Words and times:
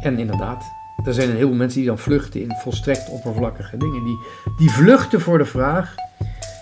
En 0.00 0.18
inderdaad, 0.18 0.64
er 1.04 1.14
zijn 1.14 1.28
een 1.28 1.34
heleboel 1.34 1.56
mensen 1.56 1.78
die 1.78 1.88
dan 1.88 1.98
vluchten 1.98 2.40
in 2.40 2.54
volstrekt 2.62 3.08
oppervlakkige 3.08 3.76
dingen. 3.76 4.04
Die, 4.04 4.18
die 4.58 4.70
vluchten 4.70 5.20
voor 5.20 5.38
de 5.38 5.44
vraag: 5.44 5.94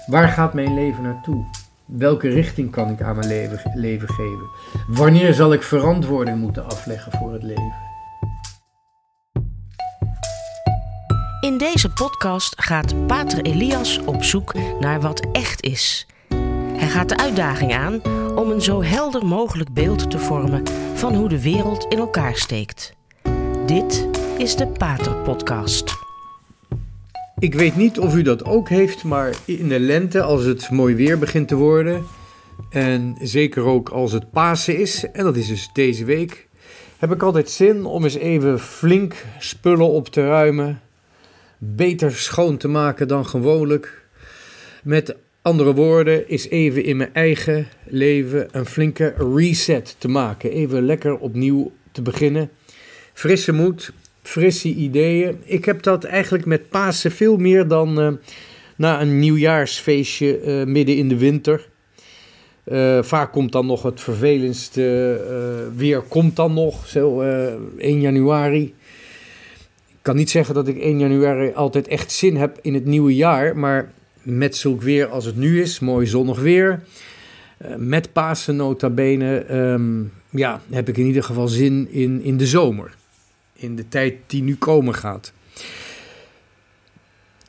waar 0.07 0.29
gaat 0.29 0.55
mijn 0.55 0.75
leven 0.75 1.03
naartoe? 1.03 1.45
Welke 1.85 2.29
richting 2.29 2.71
kan 2.71 2.91
ik 2.91 3.03
aan 3.03 3.17
mijn 3.17 3.29
leven, 3.29 3.73
leven 3.75 4.09
geven? 4.09 4.47
Wanneer 4.89 5.35
zal 5.35 5.53
ik 5.53 5.63
verantwoording 5.63 6.39
moeten 6.39 6.65
afleggen 6.65 7.13
voor 7.13 7.33
het 7.33 7.43
leven? 7.43 7.87
In 11.41 11.59
deze 11.59 11.89
podcast 11.89 12.63
gaat 12.63 13.07
Pater 13.07 13.43
Elias 13.43 14.01
op 14.05 14.25
zoek 14.25 14.55
naar 14.81 15.01
wat 15.01 15.27
echt 15.33 15.63
is. 15.63 16.07
Hij 16.77 16.89
gaat 16.89 17.09
de 17.09 17.17
uitdaging 17.17 17.75
aan 17.75 18.01
om 18.37 18.51
een 18.51 18.63
zo 18.63 18.83
helder 18.83 19.27
mogelijk 19.27 19.73
beeld 19.73 20.11
te 20.11 20.19
vormen 20.19 20.63
van 20.95 21.15
hoe 21.15 21.29
de 21.29 21.43
wereld 21.43 21.87
in 21.89 21.99
elkaar 21.99 22.37
steekt. 22.37 22.97
Dit 23.69 24.09
is 24.39 24.57
de 24.57 24.67
Pater 24.67 25.17
Podcast. 25.17 25.93
Ik 27.39 27.55
weet 27.55 27.77
niet 27.77 27.99
of 27.99 28.15
u 28.15 28.23
dat 28.23 28.45
ook 28.45 28.69
heeft, 28.69 29.05
maar 29.05 29.37
in 29.45 29.69
de 29.69 29.81
lente, 29.81 30.23
als 30.23 30.45
het 30.45 30.71
mooi 30.71 30.95
weer 30.95 31.19
begint 31.19 31.49
te 31.49 31.55
worden, 31.55 32.05
en 32.71 33.17
zeker 33.23 33.65
ook 33.65 33.89
als 33.89 34.13
het 34.13 34.31
Pasen 34.31 34.79
is, 34.79 35.11
en 35.13 35.25
dat 35.25 35.37
is 35.37 35.47
dus 35.47 35.71
deze 35.73 36.05
week, 36.05 36.49
heb 36.99 37.13
ik 37.13 37.23
altijd 37.23 37.51
zin 37.51 37.85
om 37.85 38.05
eens 38.05 38.15
even 38.15 38.59
flink 38.59 39.25
spullen 39.39 39.89
op 39.89 40.09
te 40.09 40.27
ruimen, 40.27 40.81
beter 41.59 42.13
schoon 42.13 42.57
te 42.57 42.69
maken 42.69 43.09
dan 43.09 43.27
gewoonlijk. 43.27 44.05
Met 44.83 45.17
andere 45.43 45.75
woorden, 45.75 46.29
is 46.29 46.49
even 46.49 46.85
in 46.85 46.97
mijn 46.97 47.15
eigen 47.15 47.67
leven 47.85 48.49
een 48.51 48.67
flinke 48.67 49.15
reset 49.35 49.97
te 49.99 50.09
maken. 50.09 50.51
Even 50.51 50.87
lekker 50.87 51.19
opnieuw 51.19 51.73
te 51.93 52.03
beginnen. 52.03 52.51
Frisse 53.19 53.53
moed, 53.53 53.93
frisse 54.23 54.69
ideeën. 54.69 55.37
Ik 55.45 55.65
heb 55.65 55.83
dat 55.83 56.05
eigenlijk 56.05 56.47
met 56.47 56.69
Pasen 56.69 57.11
veel 57.11 57.37
meer 57.37 57.69
dan 57.69 58.01
uh, 58.01 58.13
na 58.77 59.01
een 59.01 59.19
nieuwjaarsfeestje 59.19 60.43
uh, 60.43 60.65
midden 60.67 60.97
in 60.97 61.09
de 61.09 61.17
winter. 61.17 61.69
Uh, 62.65 63.03
vaak 63.03 63.33
komt 63.33 63.53
dan 63.53 63.67
nog 63.67 63.83
het 63.83 64.01
vervelendste 64.01 65.71
weer, 65.77 66.01
komt 66.01 66.37
dan 66.37 66.55
nog, 66.55 66.87
zo 66.87 67.21
1 67.21 68.01
januari. 68.01 68.75
Ik 69.89 70.03
kan 70.03 70.17
niet 70.17 70.31
zeggen 70.31 70.55
dat 70.55 70.69
ik 70.69 70.79
1 70.79 70.99
januari 70.99 71.53
altijd 71.55 71.89
echt 71.89 72.13
zin 72.13 72.37
heb 72.37 72.59
in 72.63 72.75
het 72.75 72.85
nieuwe 72.85 73.15
jaar, 73.15 73.57
maar 73.57 73.93
met 74.23 74.57
zulk 74.57 74.83
weer 74.83 75.07
als 75.07 75.25
het 75.25 75.37
nu 75.37 75.61
is, 75.61 75.79
mooi 75.79 76.07
zonnig 76.07 76.41
weer, 76.41 76.83
met 77.77 78.13
Pasen 78.13 78.57
nota 78.57 78.91
bene, 78.91 79.55
um, 79.55 80.13
ja, 80.31 80.61
heb 80.71 80.89
ik 80.89 80.97
in 80.97 81.07
ieder 81.07 81.23
geval 81.23 81.49
zin 81.49 81.89
in, 81.91 82.23
in 82.23 82.37
de 82.37 82.47
zomer 82.47 82.97
in 83.59 83.77
de 83.77 83.89
tijd 83.89 84.15
die 84.27 84.43
nu 84.43 84.57
komen 84.57 84.95
gaat. 84.95 85.33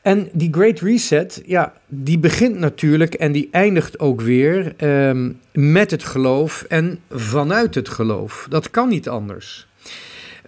En 0.02 0.30
die 0.34 0.48
Great 0.52 0.80
Reset, 0.80 1.42
ja, 1.46 1.74
die 1.88 2.20
begint 2.20 2.60
natuurlijk 2.60 3.14
en 3.14 3.32
die 3.32 3.48
eindigt 3.52 4.00
ook 4.00 4.22
weer 4.22 4.74
um, 4.84 5.40
met 5.54 5.92
het 5.92 6.04
geloof 6.04 6.66
en 6.68 7.00
vanuit 7.10 7.76
het 7.76 7.90
geloof. 7.90 8.48
Dat 8.50 8.72
kan 8.72 8.90
niet 8.90 9.10
anders. 9.10 9.68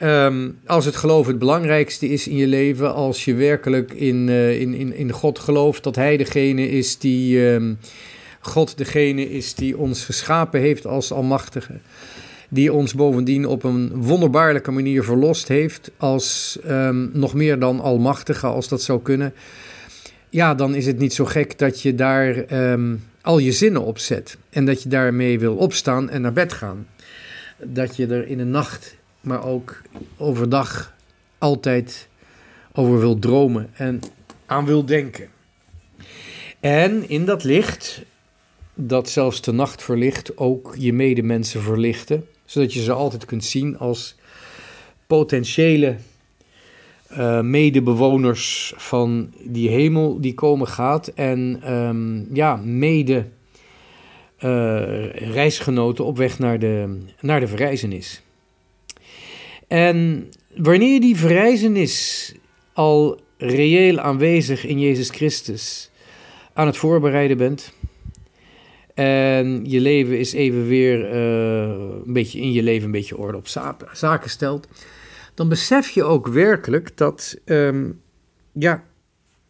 Um, 0.04 0.60
als 0.66 0.86
het 0.86 0.96
geloof 0.96 1.28
het 1.28 1.40
belangrijkste 1.40 2.10
is 2.10 2.28
in 2.28 2.36
je 2.36 2.48
leven, 2.48 2.94
als 2.94 3.26
je 3.26 3.34
werkelijk 3.34 3.94
in, 3.94 4.28
uh, 4.28 4.62
in, 4.62 4.74
in, 4.74 4.96
in 4.96 5.12
God 5.12 5.40
gelooft 5.40 5.84
dat 5.84 5.96
Hij 5.96 6.18
degene 6.18 6.70
is 6.70 6.98
die, 6.98 7.40
um, 7.40 7.78
God 8.40 8.78
degene 8.78 9.30
is 9.30 9.54
die 9.54 9.78
ons 9.78 10.06
geschapen 10.06 10.60
heeft 10.60 10.86
als 10.86 11.12
Almachtige 11.12 11.80
die 12.54 12.74
ons 12.74 12.94
bovendien 12.94 13.46
op 13.46 13.64
een 13.64 13.92
wonderbaarlijke 13.94 14.72
manier 14.72 15.04
verlost 15.04 15.48
heeft, 15.48 15.92
als 15.98 16.60
um, 16.68 17.10
nog 17.14 17.34
meer 17.34 17.60
dan 17.60 17.80
almachtige, 17.80 18.48
als 18.48 18.68
dat 18.68 18.82
zou 18.82 19.02
kunnen. 19.02 19.34
Ja, 20.30 20.56
dan 20.56 20.76
is 20.76 20.86
het 20.86 20.98
niet 20.98 21.14
zo 21.14 21.26
gek 21.26 21.60
dat 21.60 21.82
je 21.82 21.96
daar 21.96 22.54
um, 22.72 23.04
al 23.22 23.38
je 23.38 23.52
zinnen 23.52 23.84
op 23.84 23.98
zet 23.98 24.38
en 24.50 24.66
dat 24.66 24.84
je 24.84 24.90
daarmee 24.90 25.40
wil 25.40 25.56
opstaan 25.56 26.10
en 26.10 26.22
naar 26.22 26.34
bed 26.34 26.54
gaan. 26.54 26.88
Dat 27.64 27.96
je 27.96 28.08
er 28.08 28.28
in 28.28 28.38
de 28.38 28.44
nacht, 28.44 28.96
maar 29.22 29.46
ook 29.46 29.82
overdag 30.18 30.94
altijd 31.38 32.08
over 32.74 33.00
wil 33.00 33.20
dromen 33.20 33.70
en 33.74 34.00
aan 34.46 34.66
wil 34.66 34.86
denken. 34.86 35.28
En 36.60 37.10
in 37.10 37.26
dat 37.26 37.44
licht, 37.44 38.02
dat 38.74 39.10
zelfs 39.10 39.42
de 39.42 39.52
nacht 39.52 39.84
verlicht, 39.84 40.38
ook 40.38 40.76
je 40.78 40.94
medemensen 40.94 41.62
verlichten 41.62 42.26
zodat 42.52 42.74
je 42.74 42.82
ze 42.82 42.92
altijd 42.92 43.26
kunt 43.26 43.44
zien 43.44 43.78
als 43.78 44.16
potentiële 45.08 45.96
uh, 47.12 47.42
medebewoners 47.42 48.74
van 48.76 49.34
die 49.44 49.70
hemel 49.70 50.22
die 50.22 50.34
komen 50.34 50.68
gaat. 50.68 51.08
En 51.08 51.62
um, 51.74 52.28
ja, 52.34 52.56
mede 52.56 53.26
uh, 54.40 55.14
reisgenoten 55.14 56.06
op 56.06 56.18
weg 56.18 56.40
naar 56.40 56.60
de, 56.60 56.98
naar 57.20 57.40
de 57.40 57.48
verrijzenis. 57.48 58.22
En 59.68 60.30
wanneer 60.56 61.02
die 61.02 61.16
verrijzenis 61.16 62.34
al 62.74 63.20
reëel 63.38 64.00
aanwezig 64.00 64.66
in 64.66 64.80
Jezus 64.80 65.10
Christus 65.10 65.90
aan 66.54 66.68
het 66.68 66.78
voorbereiden 66.78 67.38
bent 67.38 67.74
en 68.94 69.66
je 69.66 69.80
leven 69.80 70.20
is 70.20 70.34
even 70.34 70.68
weer 70.68 71.14
uh, 71.14 72.04
een 72.06 72.14
beetje 72.14 72.40
in 72.40 72.52
je 72.52 72.64
leven 72.64 72.86
een 72.86 72.92
beetje 72.92 73.18
orde 73.18 73.38
op 73.38 73.48
zaken 73.94 74.30
stelt. 74.30 74.68
Dan 75.34 75.50
besef 75.50 75.90
je 75.90 76.04
ook 76.04 76.28
werkelijk 76.28 76.98
dat 76.98 77.38
um, 77.46 78.02
ja, 78.52 78.84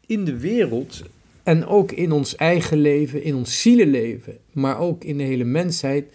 in 0.06 0.26
de 0.26 0.38
wereld 0.38 1.04
en 1.44 1.66
ook 1.66 1.92
in 1.92 2.12
ons 2.12 2.36
eigen 2.36 2.78
leven, 2.78 3.24
in 3.24 3.36
ons 3.36 3.62
zielenleven, 3.62 4.38
maar 4.52 4.80
ook 4.80 5.04
in 5.04 5.18
de 5.18 5.24
hele 5.24 5.44
mensheid, 5.44 6.14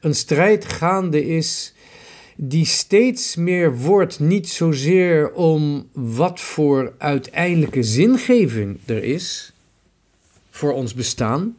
een 0.00 0.14
strijd 0.14 0.64
gaande 0.64 1.26
is 1.26 1.74
die 2.36 2.64
steeds 2.64 3.36
meer 3.36 3.76
wordt 3.76 4.20
niet 4.20 4.48
zozeer 4.48 5.32
om 5.32 5.88
wat 5.92 6.40
voor 6.40 6.92
uiteindelijke 6.98 7.82
zingeving 7.82 8.78
er 8.86 9.04
is 9.04 9.52
voor 10.50 10.72
ons 10.72 10.94
bestaan, 10.94 11.56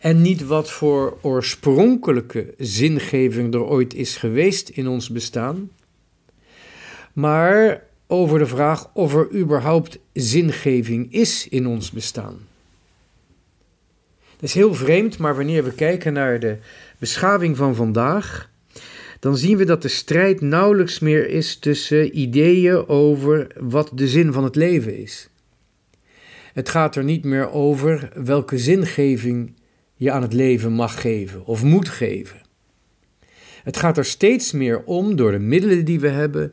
en 0.00 0.22
niet 0.22 0.46
wat 0.46 0.70
voor 0.70 1.18
oorspronkelijke 1.22 2.54
zingeving 2.58 3.54
er 3.54 3.64
ooit 3.64 3.94
is 3.94 4.16
geweest 4.16 4.68
in 4.68 4.88
ons 4.88 5.10
bestaan, 5.10 5.70
maar 7.12 7.82
over 8.06 8.38
de 8.38 8.46
vraag 8.46 8.90
of 8.92 9.14
er 9.14 9.34
überhaupt 9.34 9.98
zingeving 10.12 11.12
is 11.12 11.48
in 11.48 11.66
ons 11.66 11.90
bestaan. 11.90 12.46
Dat 14.18 14.48
is 14.48 14.54
heel 14.54 14.74
vreemd, 14.74 15.18
maar 15.18 15.36
wanneer 15.36 15.64
we 15.64 15.72
kijken 15.72 16.12
naar 16.12 16.40
de 16.40 16.56
beschaving 16.98 17.56
van 17.56 17.74
vandaag, 17.74 18.50
dan 19.20 19.36
zien 19.36 19.56
we 19.56 19.64
dat 19.64 19.82
de 19.82 19.88
strijd 19.88 20.40
nauwelijks 20.40 20.98
meer 20.98 21.28
is 21.28 21.56
tussen 21.56 22.18
ideeën 22.18 22.88
over 22.88 23.46
wat 23.60 23.90
de 23.94 24.08
zin 24.08 24.32
van 24.32 24.44
het 24.44 24.56
leven 24.56 24.96
is. 24.96 25.28
Het 26.58 26.68
gaat 26.68 26.96
er 26.96 27.04
niet 27.04 27.24
meer 27.24 27.50
over 27.50 28.08
welke 28.14 28.58
zingeving 28.58 29.54
je 29.94 30.10
aan 30.10 30.22
het 30.22 30.32
leven 30.32 30.72
mag 30.72 31.00
geven 31.00 31.44
of 31.44 31.62
moet 31.62 31.88
geven. 31.88 32.40
Het 33.62 33.76
gaat 33.76 33.98
er 33.98 34.04
steeds 34.04 34.52
meer 34.52 34.82
om 34.84 35.16
door 35.16 35.30
de 35.30 35.38
middelen 35.38 35.84
die 35.84 36.00
we 36.00 36.08
hebben, 36.08 36.52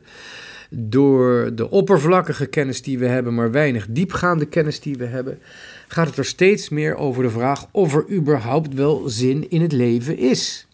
door 0.70 1.54
de 1.54 1.70
oppervlakkige 1.70 2.46
kennis 2.46 2.82
die 2.82 2.98
we 2.98 3.06
hebben, 3.06 3.34
maar 3.34 3.50
weinig 3.50 3.86
diepgaande 3.90 4.46
kennis 4.46 4.80
die 4.80 4.96
we 4.96 5.04
hebben, 5.04 5.38
gaat 5.88 6.06
het 6.06 6.16
er 6.16 6.24
steeds 6.24 6.68
meer 6.68 6.96
over 6.96 7.22
de 7.22 7.30
vraag 7.30 7.66
of 7.70 7.94
er 7.94 8.10
überhaupt 8.10 8.74
wel 8.74 9.08
zin 9.08 9.50
in 9.50 9.60
het 9.60 9.72
leven 9.72 10.18
is. 10.18 10.66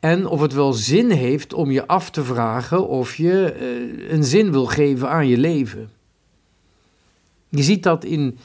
En 0.00 0.26
of 0.26 0.40
het 0.40 0.52
wel 0.52 0.72
zin 0.72 1.10
heeft 1.10 1.52
om 1.52 1.70
je 1.70 1.86
af 1.86 2.10
te 2.10 2.24
vragen 2.24 2.88
of 2.88 3.14
je 3.14 3.54
uh, 3.60 4.10
een 4.10 4.24
zin 4.24 4.52
wil 4.52 4.66
geven 4.66 5.08
aan 5.08 5.28
je 5.28 5.38
leven. 5.38 5.95
Je 7.48 7.62
ziet 7.62 7.82
dat 7.82 8.04
in 8.04 8.38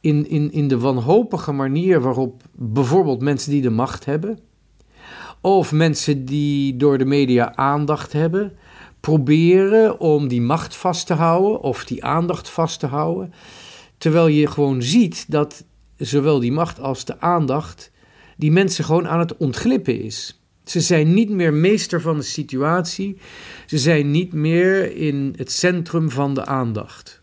in, 0.00 0.28
in, 0.28 0.52
in 0.52 0.68
de 0.68 0.78
wanhopige 0.78 1.52
manier 1.52 2.00
waarop 2.00 2.42
bijvoorbeeld 2.52 3.20
mensen 3.20 3.50
die 3.50 3.62
de 3.62 3.70
macht 3.70 4.04
hebben, 4.04 4.38
of 5.40 5.72
mensen 5.72 6.24
die 6.24 6.76
door 6.76 6.98
de 6.98 7.04
media 7.04 7.56
aandacht 7.56 8.12
hebben, 8.12 8.52
proberen 9.00 10.00
om 10.00 10.28
die 10.28 10.40
macht 10.40 10.76
vast 10.76 11.06
te 11.06 11.14
houden 11.14 11.60
of 11.60 11.84
die 11.84 12.04
aandacht 12.04 12.48
vast 12.48 12.80
te 12.80 12.86
houden, 12.86 13.32
terwijl 13.98 14.26
je 14.26 14.46
gewoon 14.46 14.82
ziet 14.82 15.24
dat 15.30 15.64
zowel 15.96 16.40
die 16.40 16.52
macht 16.52 16.80
als 16.80 17.04
de 17.04 17.20
aandacht 17.20 17.90
die 18.36 18.52
mensen 18.52 18.84
gewoon 18.84 19.08
aan 19.08 19.18
het 19.18 19.36
ontglippen 19.36 20.02
is. 20.02 20.40
Ze 20.64 20.80
zijn 20.80 21.14
niet 21.14 21.30
meer 21.30 21.54
meester 21.54 22.00
van 22.00 22.16
de 22.16 22.22
situatie, 22.22 23.18
ze 23.66 23.78
zijn 23.78 24.10
niet 24.10 24.32
meer 24.32 24.96
in 24.96 25.34
het 25.36 25.52
centrum 25.52 26.10
van 26.10 26.34
de 26.34 26.46
aandacht. 26.46 27.19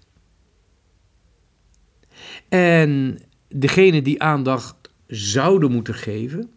En 2.50 3.20
degene 3.48 4.02
die 4.02 4.22
aandacht 4.22 4.76
zouden 5.08 5.72
moeten 5.72 5.94
geven, 5.94 6.50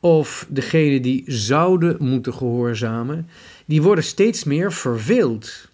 of 0.00 0.46
degene 0.48 1.00
die 1.00 1.24
zouden 1.26 1.96
moeten 2.04 2.34
gehoorzamen, 2.34 3.28
die 3.66 3.82
worden 3.82 4.04
steeds 4.04 4.44
meer 4.44 4.72
verveeld. 4.72 5.70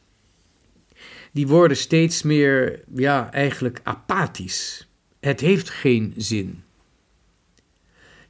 Die 1.32 1.46
worden 1.46 1.76
steeds 1.76 2.22
meer, 2.22 2.82
ja, 2.94 3.32
eigenlijk 3.32 3.80
apathisch. 3.82 4.88
Het 5.20 5.40
heeft 5.40 5.70
geen 5.70 6.14
zin. 6.16 6.62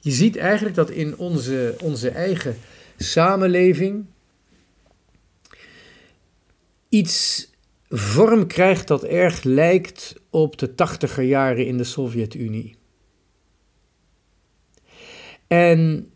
Je 0.00 0.10
ziet 0.10 0.36
eigenlijk 0.36 0.74
dat 0.74 0.90
in 0.90 1.16
onze, 1.16 1.76
onze 1.82 2.10
eigen 2.10 2.56
samenleving 2.96 4.04
iets 6.88 7.48
vorm 7.88 8.46
krijgt 8.46 8.88
dat 8.88 9.04
erg 9.04 9.42
lijkt 9.42 10.14
op 10.30 10.58
de 10.58 10.74
tachtiger 10.74 11.24
jaren 11.24 11.66
in 11.66 11.76
de 11.76 11.84
Sovjet-Unie. 11.84 12.76
En 15.46 16.10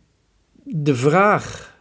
de 0.65 0.95
vraag, 0.95 1.77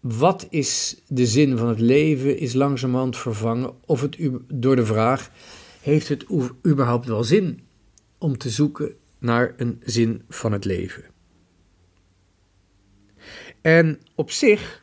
wat 0.00 0.46
is 0.50 1.02
de 1.08 1.26
zin 1.26 1.56
van 1.56 1.68
het 1.68 1.80
leven, 1.80 2.38
is 2.38 2.52
langzamerhand 2.52 3.16
vervangen. 3.16 3.72
Of 3.86 4.00
het 4.00 4.16
door 4.48 4.76
de 4.76 4.86
vraag, 4.86 5.30
heeft 5.80 6.08
het 6.08 6.26
überhaupt 6.66 7.06
wel 7.06 7.24
zin 7.24 7.60
om 8.18 8.38
te 8.38 8.50
zoeken 8.50 8.94
naar 9.18 9.54
een 9.56 9.82
zin 9.84 10.22
van 10.28 10.52
het 10.52 10.64
leven? 10.64 11.04
En 13.60 14.00
op 14.14 14.30
zich 14.30 14.82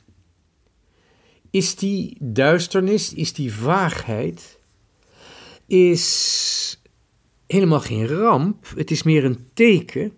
is 1.58 1.76
die 1.76 2.18
duisternis, 2.20 3.14
is 3.14 3.34
die 3.34 3.54
vaagheid, 3.54 4.60
is 5.68 6.82
helemaal 7.48 7.80
geen 7.80 8.08
ramp. 8.08 8.68
Het 8.76 8.92
is 8.92 9.04
meer 9.04 9.26
een 9.26 9.48
teken 9.54 10.12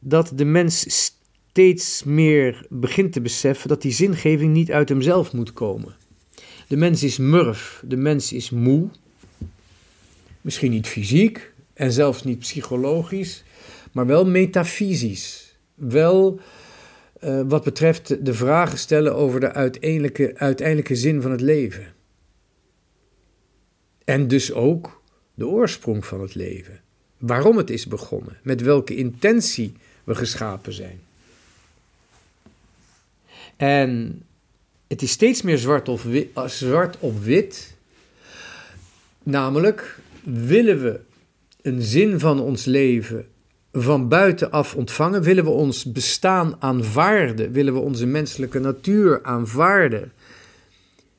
dat 0.00 0.32
de 0.34 0.44
mens 0.44 1.08
steeds 1.50 2.04
meer 2.04 2.66
begint 2.68 3.12
te 3.12 3.20
beseffen 3.20 3.68
dat 3.68 3.82
die 3.82 3.92
zingeving 3.92 4.52
niet 4.52 4.70
uit 4.70 4.88
hemzelf 4.88 5.32
moet 5.32 5.52
komen. 5.52 5.96
De 6.68 6.76
mens 6.76 7.02
is 7.02 7.18
murf, 7.18 7.82
de 7.86 7.96
mens 7.96 8.32
is 8.32 8.50
moe, 8.50 8.88
misschien 10.40 10.70
niet 10.70 10.88
fysiek 10.88 11.52
en 11.74 11.92
zelfs 11.92 12.24
niet 12.24 12.38
psychologisch, 12.38 13.44
maar 13.92 14.06
wel 14.06 14.26
metafysisch. 14.26 15.54
Wel 15.74 16.40
uh, 17.24 17.40
wat 17.46 17.64
betreft 17.64 18.24
de 18.24 18.34
vragen 18.34 18.78
stellen 18.78 19.14
over 19.14 19.40
de 19.40 19.52
uiteindelijke, 19.52 20.94
zin 20.94 21.22
van 21.22 21.30
het 21.30 21.40
leven. 21.40 21.94
En 24.04 24.28
dus 24.28 24.52
ook 24.52 25.02
de 25.34 25.46
oorsprong 25.46 26.06
van 26.06 26.20
het 26.20 26.34
leven. 26.34 26.80
Waarom 27.18 27.56
het 27.56 27.70
is 27.70 27.86
begonnen, 27.86 28.36
met 28.42 28.60
welke 28.60 28.96
intentie 28.96 29.72
we 30.04 30.14
geschapen 30.14 30.72
zijn. 30.72 31.00
En 33.56 34.22
het 34.86 35.02
is 35.02 35.10
steeds 35.10 35.42
meer 35.42 35.58
zwart, 35.58 35.88
of 35.88 36.02
wit, 36.02 36.28
zwart 36.46 36.96
op 36.98 37.22
wit. 37.22 37.74
Namelijk, 39.22 39.98
willen 40.22 40.82
we 40.82 41.00
een 41.62 41.82
zin 41.82 42.18
van 42.18 42.40
ons 42.40 42.64
leven 42.64 43.28
van 43.72 44.08
buitenaf 44.08 44.74
ontvangen? 44.74 45.22
Willen 45.22 45.44
we 45.44 45.50
ons 45.50 45.92
bestaan 45.92 46.56
aanvaarden? 46.58 47.52
Willen 47.52 47.72
we 47.72 47.78
onze 47.78 48.06
menselijke 48.06 48.58
natuur 48.58 49.22
aanvaarden? 49.22 50.12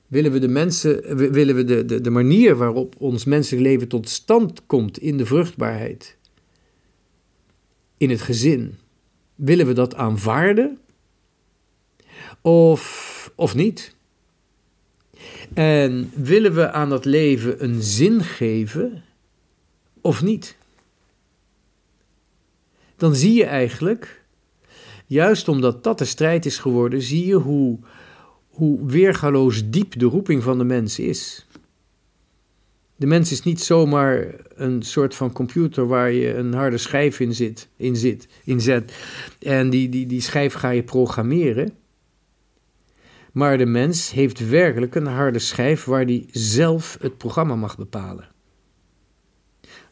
Willen 0.07 0.31
we 0.31 0.39
de, 0.39 0.47
mensen, 0.47 1.17
willen 1.31 1.55
we 1.55 1.63
de, 1.63 1.85
de, 1.85 2.01
de 2.01 2.09
manier 2.09 2.55
waarop 2.55 2.95
ons 2.97 3.25
menselijk 3.25 3.63
leven 3.63 3.87
tot 3.87 4.09
stand 4.09 4.65
komt 4.65 4.97
in 4.97 5.17
de 5.17 5.25
vruchtbaarheid, 5.25 6.17
in 7.97 8.09
het 8.09 8.21
gezin, 8.21 8.77
willen 9.35 9.67
we 9.67 9.73
dat 9.73 9.95
aanvaarden 9.95 10.79
of, 12.41 13.31
of 13.35 13.55
niet? 13.55 13.95
En 15.53 16.11
willen 16.15 16.53
we 16.53 16.71
aan 16.71 16.89
dat 16.89 17.05
leven 17.05 17.63
een 17.63 17.81
zin 17.81 18.23
geven 18.23 19.03
of 20.01 20.21
niet? 20.21 20.55
Dan 23.01 23.15
zie 23.15 23.33
je 23.33 23.45
eigenlijk, 23.45 24.23
juist 25.05 25.47
omdat 25.47 25.83
dat 25.83 25.97
de 25.97 26.05
strijd 26.05 26.45
is 26.45 26.57
geworden, 26.57 27.01
zie 27.01 27.25
je 27.25 27.35
hoe, 27.35 27.79
hoe 28.47 28.85
weergaloos 28.85 29.69
diep 29.69 29.99
de 29.99 30.05
roeping 30.05 30.43
van 30.43 30.57
de 30.57 30.63
mens 30.63 30.99
is. 30.99 31.47
De 32.95 33.05
mens 33.05 33.31
is 33.31 33.43
niet 33.43 33.61
zomaar 33.61 34.35
een 34.55 34.81
soort 34.81 35.15
van 35.15 35.31
computer 35.31 35.87
waar 35.87 36.11
je 36.11 36.35
een 36.35 36.53
harde 36.53 36.77
schijf 36.77 37.19
in 37.19 37.33
zit, 37.33 37.69
in 37.75 37.95
zit, 37.95 38.27
in 38.43 38.61
zet. 38.61 38.93
En 39.39 39.69
die, 39.69 39.89
die, 39.89 40.05
die 40.05 40.21
schijf 40.21 40.53
ga 40.53 40.69
je 40.69 40.83
programmeren. 40.83 41.73
Maar 43.31 43.57
de 43.57 43.65
mens 43.65 44.11
heeft 44.11 44.49
werkelijk 44.49 44.95
een 44.95 45.07
harde 45.07 45.39
schijf 45.39 45.85
waar 45.85 46.03
hij 46.03 46.25
zelf 46.31 46.97
het 46.99 47.17
programma 47.17 47.55
mag 47.55 47.77
bepalen. 47.77 48.27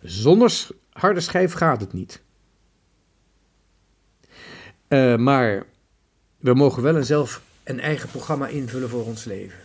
Zonder 0.02 0.68
harde 0.90 1.20
schijf 1.20 1.54
gaat 1.54 1.82
het 1.82 1.94
niet. 1.94 2.28
Uh, 4.90 5.16
maar 5.16 5.66
we 6.38 6.54
mogen 6.54 6.84
wel 6.84 6.96
een 6.96 7.06
zelf 7.06 7.42
een 7.64 7.80
eigen 7.80 8.10
programma 8.10 8.48
invullen 8.48 8.90
voor 8.90 9.06
ons 9.06 9.24
leven. 9.24 9.60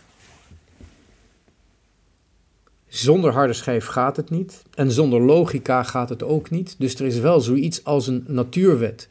Zonder 2.87 3.31
harde 3.31 3.53
schijf 3.53 3.85
gaat 3.85 4.17
het 4.17 4.29
niet. 4.29 4.63
En 4.73 4.91
zonder 4.91 5.21
logica 5.21 5.83
gaat 5.83 6.09
het 6.09 6.23
ook 6.23 6.49
niet. 6.49 6.75
Dus 6.77 6.95
er 6.95 7.05
is 7.05 7.19
wel 7.19 7.41
zoiets 7.41 7.83
als 7.83 8.07
een 8.07 8.23
natuurwet. 8.27 9.09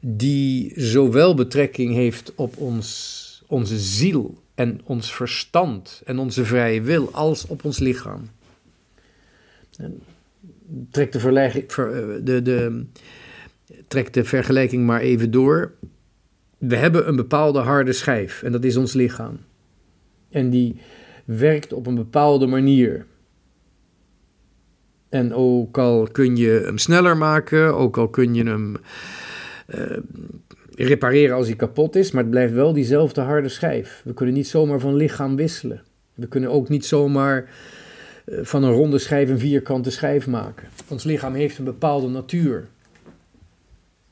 Die 0.00 0.72
zowel 0.76 1.34
betrekking 1.34 1.94
heeft 1.94 2.32
op 2.34 2.56
ons, 2.56 3.42
onze 3.46 3.78
ziel 3.78 4.42
en 4.54 4.80
ons 4.84 5.14
verstand 5.14 6.02
en 6.04 6.18
onze 6.18 6.44
vrije 6.44 6.80
wil 6.82 7.12
als 7.12 7.46
op 7.46 7.64
ons 7.64 7.78
lichaam. 7.78 8.30
Trek 10.90 11.12
de, 11.12 11.20
verleiding, 11.20 11.66
de, 12.22 12.42
de, 12.42 12.84
trek 13.88 14.12
de 14.12 14.24
vergelijking 14.24 14.86
maar 14.86 15.00
even 15.00 15.30
door. 15.30 15.72
We 16.58 16.76
hebben 16.76 17.08
een 17.08 17.16
bepaalde 17.16 17.58
harde 17.58 17.92
schijf 17.92 18.42
en 18.42 18.52
dat 18.52 18.64
is 18.64 18.76
ons 18.76 18.92
lichaam. 18.92 19.38
En 20.30 20.50
die 20.50 20.80
werkt 21.24 21.72
op 21.72 21.86
een 21.86 21.94
bepaalde 21.94 22.46
manier. 22.46 23.06
En 25.08 25.34
ook 25.34 25.78
al 25.78 26.08
kun 26.12 26.36
je 26.36 26.60
hem 26.64 26.78
sneller 26.78 27.16
maken, 27.16 27.74
ook 27.74 27.96
al 27.96 28.08
kun 28.08 28.34
je 28.34 28.44
hem 28.44 28.76
uh, 29.74 29.96
repareren 30.74 31.36
als 31.36 31.46
hij 31.46 31.56
kapot 31.56 31.96
is, 31.96 32.10
maar 32.10 32.22
het 32.22 32.30
blijft 32.30 32.52
wel 32.52 32.72
diezelfde 32.72 33.20
harde 33.20 33.48
schijf. 33.48 34.02
We 34.04 34.14
kunnen 34.14 34.34
niet 34.34 34.48
zomaar 34.48 34.80
van 34.80 34.94
lichaam 34.94 35.36
wisselen. 35.36 35.82
We 36.14 36.26
kunnen 36.28 36.50
ook 36.50 36.68
niet 36.68 36.86
zomaar 36.86 37.48
uh, 38.26 38.38
van 38.42 38.62
een 38.62 38.72
ronde 38.72 38.98
schijf 38.98 39.28
een 39.28 39.38
vierkante 39.38 39.90
schijf 39.90 40.26
maken. 40.26 40.68
Ons 40.88 41.04
lichaam 41.04 41.34
heeft 41.34 41.58
een 41.58 41.64
bepaalde 41.64 42.08
natuur. 42.08 42.68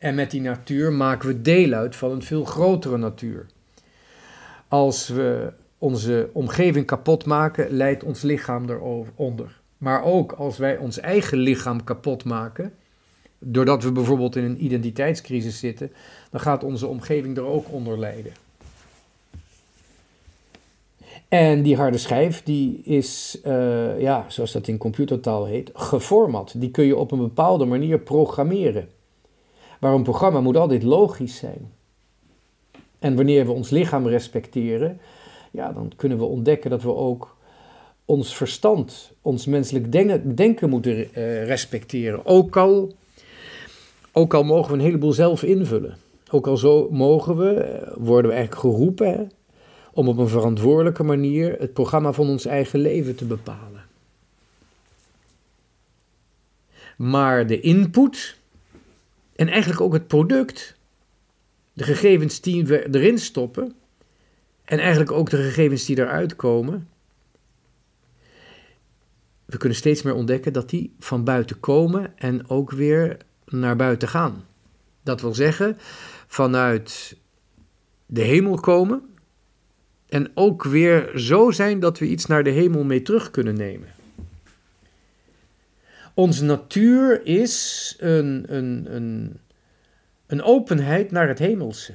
En 0.05 0.15
met 0.15 0.31
die 0.31 0.41
natuur 0.41 0.93
maken 0.93 1.29
we 1.29 1.43
deel 1.43 1.73
uit 1.73 1.97
van 1.97 2.11
een 2.11 2.23
veel 2.23 2.45
grotere 2.45 2.97
natuur. 2.97 3.47
Als 4.69 5.09
we 5.09 5.53
onze 5.79 6.29
omgeving 6.33 6.87
kapot 6.87 7.25
maken, 7.25 7.71
leidt 7.71 8.05
ons 8.05 8.23
lichaam 8.23 8.71
eronder. 8.71 9.61
Maar 9.79 10.05
ook 10.05 10.33
als 10.33 10.59
wij 10.59 10.77
ons 10.77 10.99
eigen 10.99 11.39
lichaam 11.39 11.85
kapot 11.85 12.25
maken, 12.25 12.73
doordat 13.39 13.83
we 13.83 13.93
bijvoorbeeld 13.93 14.37
in 14.37 14.45
een 14.45 14.65
identiteitscrisis 14.65 15.59
zitten, 15.59 15.93
dan 16.31 16.41
gaat 16.41 16.65
onze 16.65 16.87
omgeving 16.87 17.37
er 17.37 17.47
ook 17.47 17.73
onder 17.73 17.99
lijden. 17.99 18.33
En 21.29 21.63
die 21.63 21.77
harde 21.77 21.99
schijf, 21.99 22.43
die 22.43 22.83
is, 22.83 23.39
uh, 23.47 24.01
ja, 24.01 24.25
zoals 24.29 24.53
dat 24.53 24.69
in 24.69 24.79
computertaal 24.79 25.45
heet, 25.47 25.71
geformat. 25.75 26.55
Die 26.57 26.71
kun 26.71 26.85
je 26.85 26.97
op 26.97 27.13
een 27.13 27.19
bepaalde 27.19 27.65
manier 27.65 27.99
programmeren. 27.99 28.89
Een 29.81 30.03
programma 30.03 30.41
moet 30.41 30.57
altijd 30.57 30.83
logisch 30.83 31.37
zijn. 31.37 31.73
En 32.99 33.17
wanneer 33.17 33.47
we 33.47 33.53
ons 33.53 33.71
lichaam 33.71 34.07
respecteren, 34.07 35.01
ja, 35.51 35.73
dan 35.73 35.93
kunnen 35.97 36.19
we 36.19 36.25
ontdekken 36.25 36.71
dat 36.71 36.83
we 36.83 36.95
ook 36.95 37.37
ons 38.05 38.37
verstand, 38.37 39.13
ons 39.23 39.47
menselijk 39.47 39.93
denken, 40.37 40.71
moeten 40.71 40.97
uh, 40.97 41.45
respecteren. 41.45 42.27
Ook 42.27 42.57
al, 42.57 42.93
ook 44.13 44.35
al 44.35 44.45
mogen 44.45 44.71
we 44.71 44.79
een 44.79 44.85
heleboel 44.85 45.13
zelf 45.13 45.43
invullen. 45.43 45.97
Ook 46.31 46.47
al 46.47 46.57
zo 46.57 46.89
mogen 46.91 47.37
we, 47.37 47.55
eh, 47.55 47.93
worden 47.97 48.31
we 48.31 48.37
eigenlijk 48.37 48.67
geroepen 48.67 49.31
om 49.93 50.09
op 50.09 50.19
een 50.19 50.29
verantwoordelijke 50.29 51.03
manier 51.03 51.57
het 51.59 51.73
programma 51.73 52.13
van 52.13 52.29
ons 52.29 52.47
eigen 52.47 52.81
leven 52.81 53.15
te 53.15 53.25
bepalen. 53.25 53.83
Maar 56.97 57.47
de 57.47 57.61
input, 57.61 58.37
en 59.37 59.49
eigenlijk 59.49 59.81
ook 59.81 59.93
het 59.93 60.07
product, 60.07 60.77
de 61.73 61.85
gegevens 61.85 62.41
die 62.41 62.67
we 62.67 62.89
erin 62.91 63.19
stoppen, 63.19 63.75
en 64.65 64.79
eigenlijk 64.79 65.13
ook 65.13 65.31
de 65.31 65.37
gegevens 65.37 65.85
die 65.85 65.99
eruit 65.99 66.37
komen, 66.37 66.89
we 69.45 69.57
kunnen 69.57 69.79
steeds 69.79 70.03
meer 70.03 70.15
ontdekken 70.15 70.53
dat 70.53 70.71
die 70.71 70.95
van 70.99 71.25
buiten 71.25 71.61
komen 71.61 72.19
en 72.19 72.49
ook 72.49 72.71
weer 72.71 73.17
naar 73.47 73.77
buiten 73.77 74.09
gaan. 74.09 74.45
Dat 75.03 75.21
wil 75.21 75.35
zeggen, 75.35 75.77
vanuit 76.27 77.17
de 78.07 78.23
hemel 78.23 78.61
komen 78.61 79.03
en 80.09 80.31
ook 80.35 80.65
weer 80.65 81.19
zo 81.19 81.51
zijn 81.51 81.81
dat 81.81 81.99
we 81.99 82.07
iets 82.07 82.27
naar 82.27 82.45
de 82.45 82.51
hemel 82.51 82.85
mee 82.85 83.03
terug 83.03 83.31
kunnen 83.31 83.55
nemen. 83.55 83.89
Onze 86.15 86.45
natuur 86.45 87.27
is 87.27 87.95
een, 87.99 88.45
een, 88.55 88.95
een, 88.95 89.41
een 90.27 90.43
openheid 90.43 91.11
naar 91.11 91.29
het 91.29 91.39
hemelse. 91.39 91.95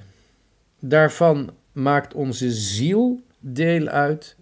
Daarvan 0.80 1.54
maakt 1.72 2.14
onze 2.14 2.52
ziel 2.52 3.22
deel 3.40 3.88
uit 3.88 4.36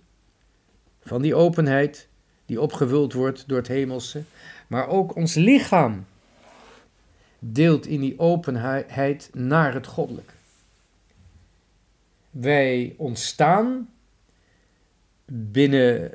van 1.01 1.21
die 1.21 1.35
openheid 1.35 2.07
die 2.45 2.61
opgevuld 2.61 3.13
wordt 3.13 3.47
door 3.47 3.57
het 3.57 3.67
hemelse. 3.67 4.23
Maar 4.67 4.87
ook 4.87 5.15
ons 5.15 5.33
lichaam 5.33 6.05
deelt 7.39 7.85
in 7.85 7.99
die 7.99 8.19
openheid 8.19 9.29
naar 9.33 9.73
het 9.73 9.87
goddelijke. 9.87 10.33
Wij 12.29 12.95
ontstaan 12.97 13.89
binnen 15.25 16.13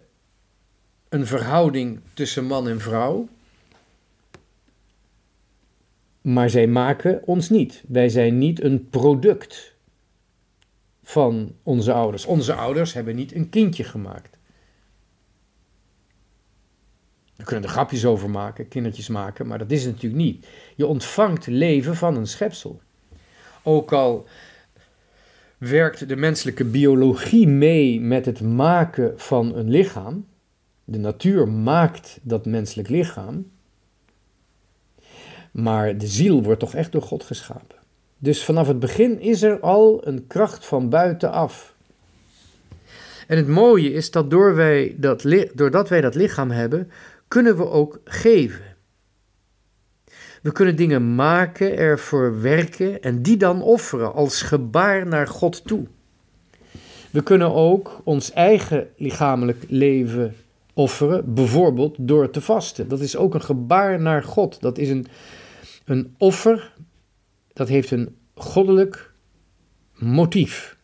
een 1.08 1.26
verhouding 1.26 2.00
tussen 2.14 2.44
man 2.44 2.68
en 2.68 2.80
vrouw. 2.80 3.28
Maar 6.22 6.50
zij 6.50 6.66
maken 6.66 7.26
ons 7.26 7.50
niet. 7.50 7.84
Wij 7.88 8.08
zijn 8.08 8.38
niet 8.38 8.62
een 8.62 8.88
product 8.88 9.74
van 11.02 11.54
onze 11.62 11.92
ouders. 11.92 12.24
Onze 12.24 12.54
ouders 12.54 12.92
hebben 12.92 13.14
niet 13.14 13.34
een 13.34 13.48
kindje 13.48 13.84
gemaakt. 13.84 14.38
We 17.36 17.44
kunnen 17.44 17.64
er 17.64 17.70
grapjes 17.70 18.04
over 18.04 18.30
maken, 18.30 18.68
kindertjes 18.68 19.08
maken, 19.08 19.46
maar 19.46 19.58
dat 19.58 19.70
is 19.70 19.84
het 19.84 19.94
natuurlijk 19.94 20.22
niet. 20.22 20.46
Je 20.76 20.86
ontvangt 20.86 21.46
leven 21.46 21.96
van 21.96 22.16
een 22.16 22.26
schepsel. 22.26 22.80
Ook 23.62 23.92
al 23.92 24.26
werkt 25.58 26.08
de 26.08 26.16
menselijke 26.16 26.64
biologie 26.64 27.48
mee 27.48 28.00
met 28.00 28.26
het 28.26 28.40
maken 28.40 29.20
van 29.20 29.54
een 29.56 29.70
lichaam. 29.70 30.26
De 30.84 30.98
natuur 30.98 31.48
maakt 31.48 32.18
dat 32.22 32.46
menselijk 32.46 32.88
lichaam. 32.88 33.50
Maar 35.52 35.98
de 35.98 36.06
ziel 36.06 36.42
wordt 36.42 36.60
toch 36.60 36.74
echt 36.74 36.92
door 36.92 37.02
God 37.02 37.22
geschapen. 37.22 37.76
Dus 38.18 38.44
vanaf 38.44 38.66
het 38.66 38.78
begin 38.78 39.20
is 39.20 39.42
er 39.42 39.60
al 39.60 40.06
een 40.06 40.26
kracht 40.26 40.66
van 40.66 40.88
buitenaf. 40.88 41.74
En 43.26 43.36
het 43.36 43.48
mooie 43.48 43.92
is 43.92 44.10
dat, 44.10 44.30
door 44.30 44.54
wij 44.54 44.94
dat 44.98 45.26
doordat 45.54 45.88
wij 45.88 46.00
dat 46.00 46.14
lichaam 46.14 46.50
hebben, 46.50 46.90
kunnen 47.28 47.56
we 47.56 47.68
ook 47.68 48.00
geven. 48.04 48.64
We 50.42 50.52
kunnen 50.52 50.76
dingen 50.76 51.14
maken, 51.14 51.76
ervoor 51.76 52.40
werken 52.40 53.02
en 53.02 53.22
die 53.22 53.36
dan 53.36 53.62
offeren 53.62 54.14
als 54.14 54.42
gebaar 54.42 55.06
naar 55.06 55.28
God 55.28 55.66
toe. 55.66 55.86
We 57.10 57.22
kunnen 57.22 57.54
ook 57.54 58.00
ons 58.04 58.32
eigen 58.32 58.88
lichamelijk 58.96 59.64
leven 59.68 60.36
offeren, 60.74 61.34
bijvoorbeeld 61.34 61.96
door 61.98 62.30
te 62.30 62.40
vasten. 62.40 62.88
Dat 62.88 63.00
is 63.00 63.16
ook 63.16 63.34
een 63.34 63.42
gebaar 63.42 64.00
naar 64.00 64.22
God. 64.22 64.60
Dat 64.60 64.78
is 64.78 64.88
een, 64.88 65.06
een 65.92 66.14
offer, 66.18 66.72
dat 67.52 67.68
heeft 67.68 67.90
een 67.90 68.16
goddelijk 68.34 69.12
motief. 69.94 70.76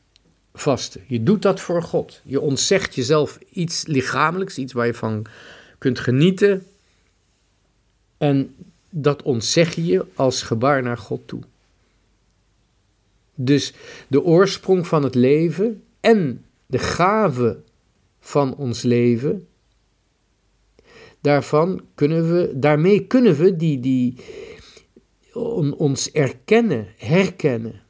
Vasten. 0.54 1.04
Je 1.06 1.22
doet 1.22 1.42
dat 1.42 1.60
voor 1.60 1.82
God. 1.82 2.20
Je 2.24 2.40
ontzegt 2.40 2.94
jezelf 2.94 3.38
iets 3.50 3.86
lichamelijks, 3.86 4.58
iets 4.58 4.72
waar 4.72 4.86
je 4.86 4.94
van 4.94 5.26
kunt 5.78 5.98
genieten. 5.98 6.66
En 8.16 8.54
dat 8.90 9.22
ontzeg 9.22 9.74
je 9.74 10.04
als 10.14 10.42
gebaar 10.42 10.82
naar 10.82 10.98
God 10.98 11.20
toe. 11.26 11.40
Dus 13.34 13.72
de 14.08 14.22
oorsprong 14.22 14.86
van 14.86 15.02
het 15.02 15.14
leven 15.14 15.82
en 16.00 16.44
de 16.66 16.78
gave 16.78 17.58
van 18.20 18.56
ons 18.56 18.82
leven, 18.82 19.46
daarvan 21.20 21.80
kunnen 21.94 22.32
we, 22.32 22.52
daarmee 22.54 23.06
kunnen 23.06 23.36
we 23.36 23.56
die, 23.56 23.80
die, 23.80 24.14
ons 25.76 26.10
erkennen, 26.10 26.86
herkennen 26.96 27.80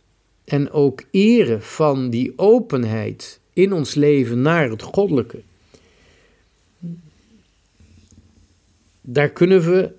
en 0.45 0.71
ook 0.71 1.02
eren 1.11 1.62
van 1.62 2.11
die 2.11 2.33
openheid 2.37 3.40
in 3.52 3.73
ons 3.73 3.95
leven 3.95 4.43
naar 4.43 4.71
het 4.71 4.83
goddelijke. 4.83 5.43
Daar 9.00 9.31
kunnen 9.31 9.61
we 9.71 9.93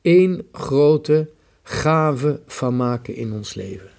één 0.00 0.46
grote 0.52 1.28
gave 1.62 2.40
van 2.46 2.76
maken 2.76 3.14
in 3.14 3.32
ons 3.32 3.54
leven. 3.54 3.90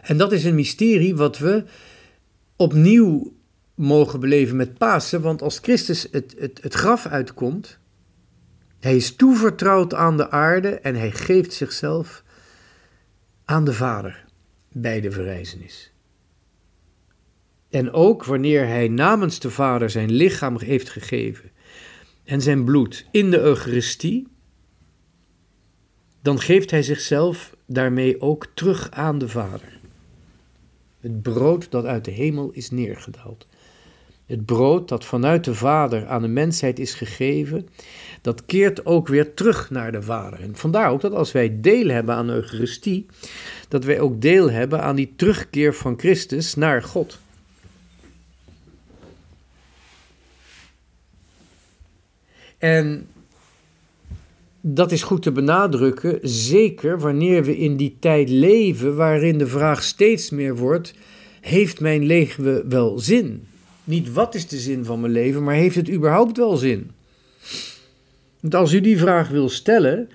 En 0.00 0.16
dat 0.16 0.32
is 0.32 0.44
een 0.44 0.54
mysterie 0.54 1.16
wat 1.16 1.38
we 1.38 1.64
opnieuw 2.56 3.32
mogen 3.74 4.20
beleven 4.20 4.56
met 4.56 4.78
Pasen, 4.78 5.20
want 5.20 5.42
als 5.42 5.58
Christus 5.58 6.06
het, 6.10 6.34
het, 6.38 6.58
het 6.62 6.74
graf 6.74 7.06
uitkomt, 7.06 7.78
hij 8.82 8.96
is 8.96 9.16
toevertrouwd 9.16 9.94
aan 9.94 10.16
de 10.16 10.30
aarde 10.30 10.68
en 10.68 10.94
hij 10.94 11.10
geeft 11.10 11.52
zichzelf 11.52 12.22
aan 13.44 13.64
de 13.64 13.72
Vader 13.72 14.24
bij 14.72 15.00
de 15.00 15.10
verrijzenis. 15.10 15.92
En 17.70 17.92
ook 17.92 18.24
wanneer 18.24 18.66
hij 18.66 18.88
namens 18.88 19.38
de 19.38 19.50
Vader 19.50 19.90
zijn 19.90 20.10
lichaam 20.10 20.58
heeft 20.58 20.90
gegeven 20.90 21.50
en 22.24 22.40
zijn 22.40 22.64
bloed 22.64 23.06
in 23.10 23.30
de 23.30 23.40
Eucharistie, 23.40 24.28
dan 26.22 26.40
geeft 26.40 26.70
hij 26.70 26.82
zichzelf 26.82 27.56
daarmee 27.66 28.20
ook 28.20 28.46
terug 28.54 28.90
aan 28.90 29.18
de 29.18 29.28
Vader. 29.28 29.78
Het 31.00 31.22
brood 31.22 31.70
dat 31.70 31.84
uit 31.84 32.04
de 32.04 32.10
hemel 32.10 32.50
is 32.50 32.70
neergedaald. 32.70 33.46
Het 34.26 34.46
brood 34.46 34.88
dat 34.88 35.04
vanuit 35.04 35.44
de 35.44 35.54
Vader 35.54 36.06
aan 36.06 36.22
de 36.22 36.28
mensheid 36.28 36.78
is 36.78 36.94
gegeven, 36.94 37.68
dat 38.20 38.46
keert 38.46 38.86
ook 38.86 39.08
weer 39.08 39.34
terug 39.34 39.70
naar 39.70 39.92
de 39.92 40.02
Vader. 40.02 40.40
En 40.40 40.56
vandaar 40.56 40.90
ook 40.90 41.00
dat 41.00 41.14
als 41.14 41.32
wij 41.32 41.60
deel 41.60 41.88
hebben 41.88 42.14
aan 42.14 42.26
de 42.26 42.32
Eucharistie, 42.32 43.06
dat 43.68 43.84
wij 43.84 44.00
ook 44.00 44.20
deel 44.20 44.50
hebben 44.50 44.82
aan 44.82 44.96
die 44.96 45.12
terugkeer 45.16 45.74
van 45.74 45.98
Christus 45.98 46.54
naar 46.54 46.82
God. 46.82 47.18
En 52.58 53.06
dat 54.60 54.92
is 54.92 55.02
goed 55.02 55.22
te 55.22 55.32
benadrukken, 55.32 56.18
zeker 56.22 56.98
wanneer 56.98 57.44
we 57.44 57.56
in 57.56 57.76
die 57.76 57.96
tijd 58.00 58.28
leven 58.28 58.96
waarin 58.96 59.38
de 59.38 59.46
vraag 59.46 59.82
steeds 59.82 60.30
meer 60.30 60.56
wordt: 60.56 60.94
heeft 61.40 61.80
mijn 61.80 62.02
leven 62.02 62.68
wel 62.68 62.98
zin? 62.98 63.46
Niet 63.84 64.12
wat 64.12 64.34
is 64.34 64.48
de 64.48 64.58
zin 64.58 64.84
van 64.84 65.00
mijn 65.00 65.12
leven, 65.12 65.44
maar 65.44 65.54
heeft 65.54 65.76
het 65.76 65.90
überhaupt 65.90 66.36
wel 66.36 66.56
zin? 66.56 66.90
Want 68.40 68.54
als 68.54 68.72
u 68.72 68.80
die 68.80 68.98
vraag 68.98 69.28
wil 69.28 69.48
stellen, 69.48 70.08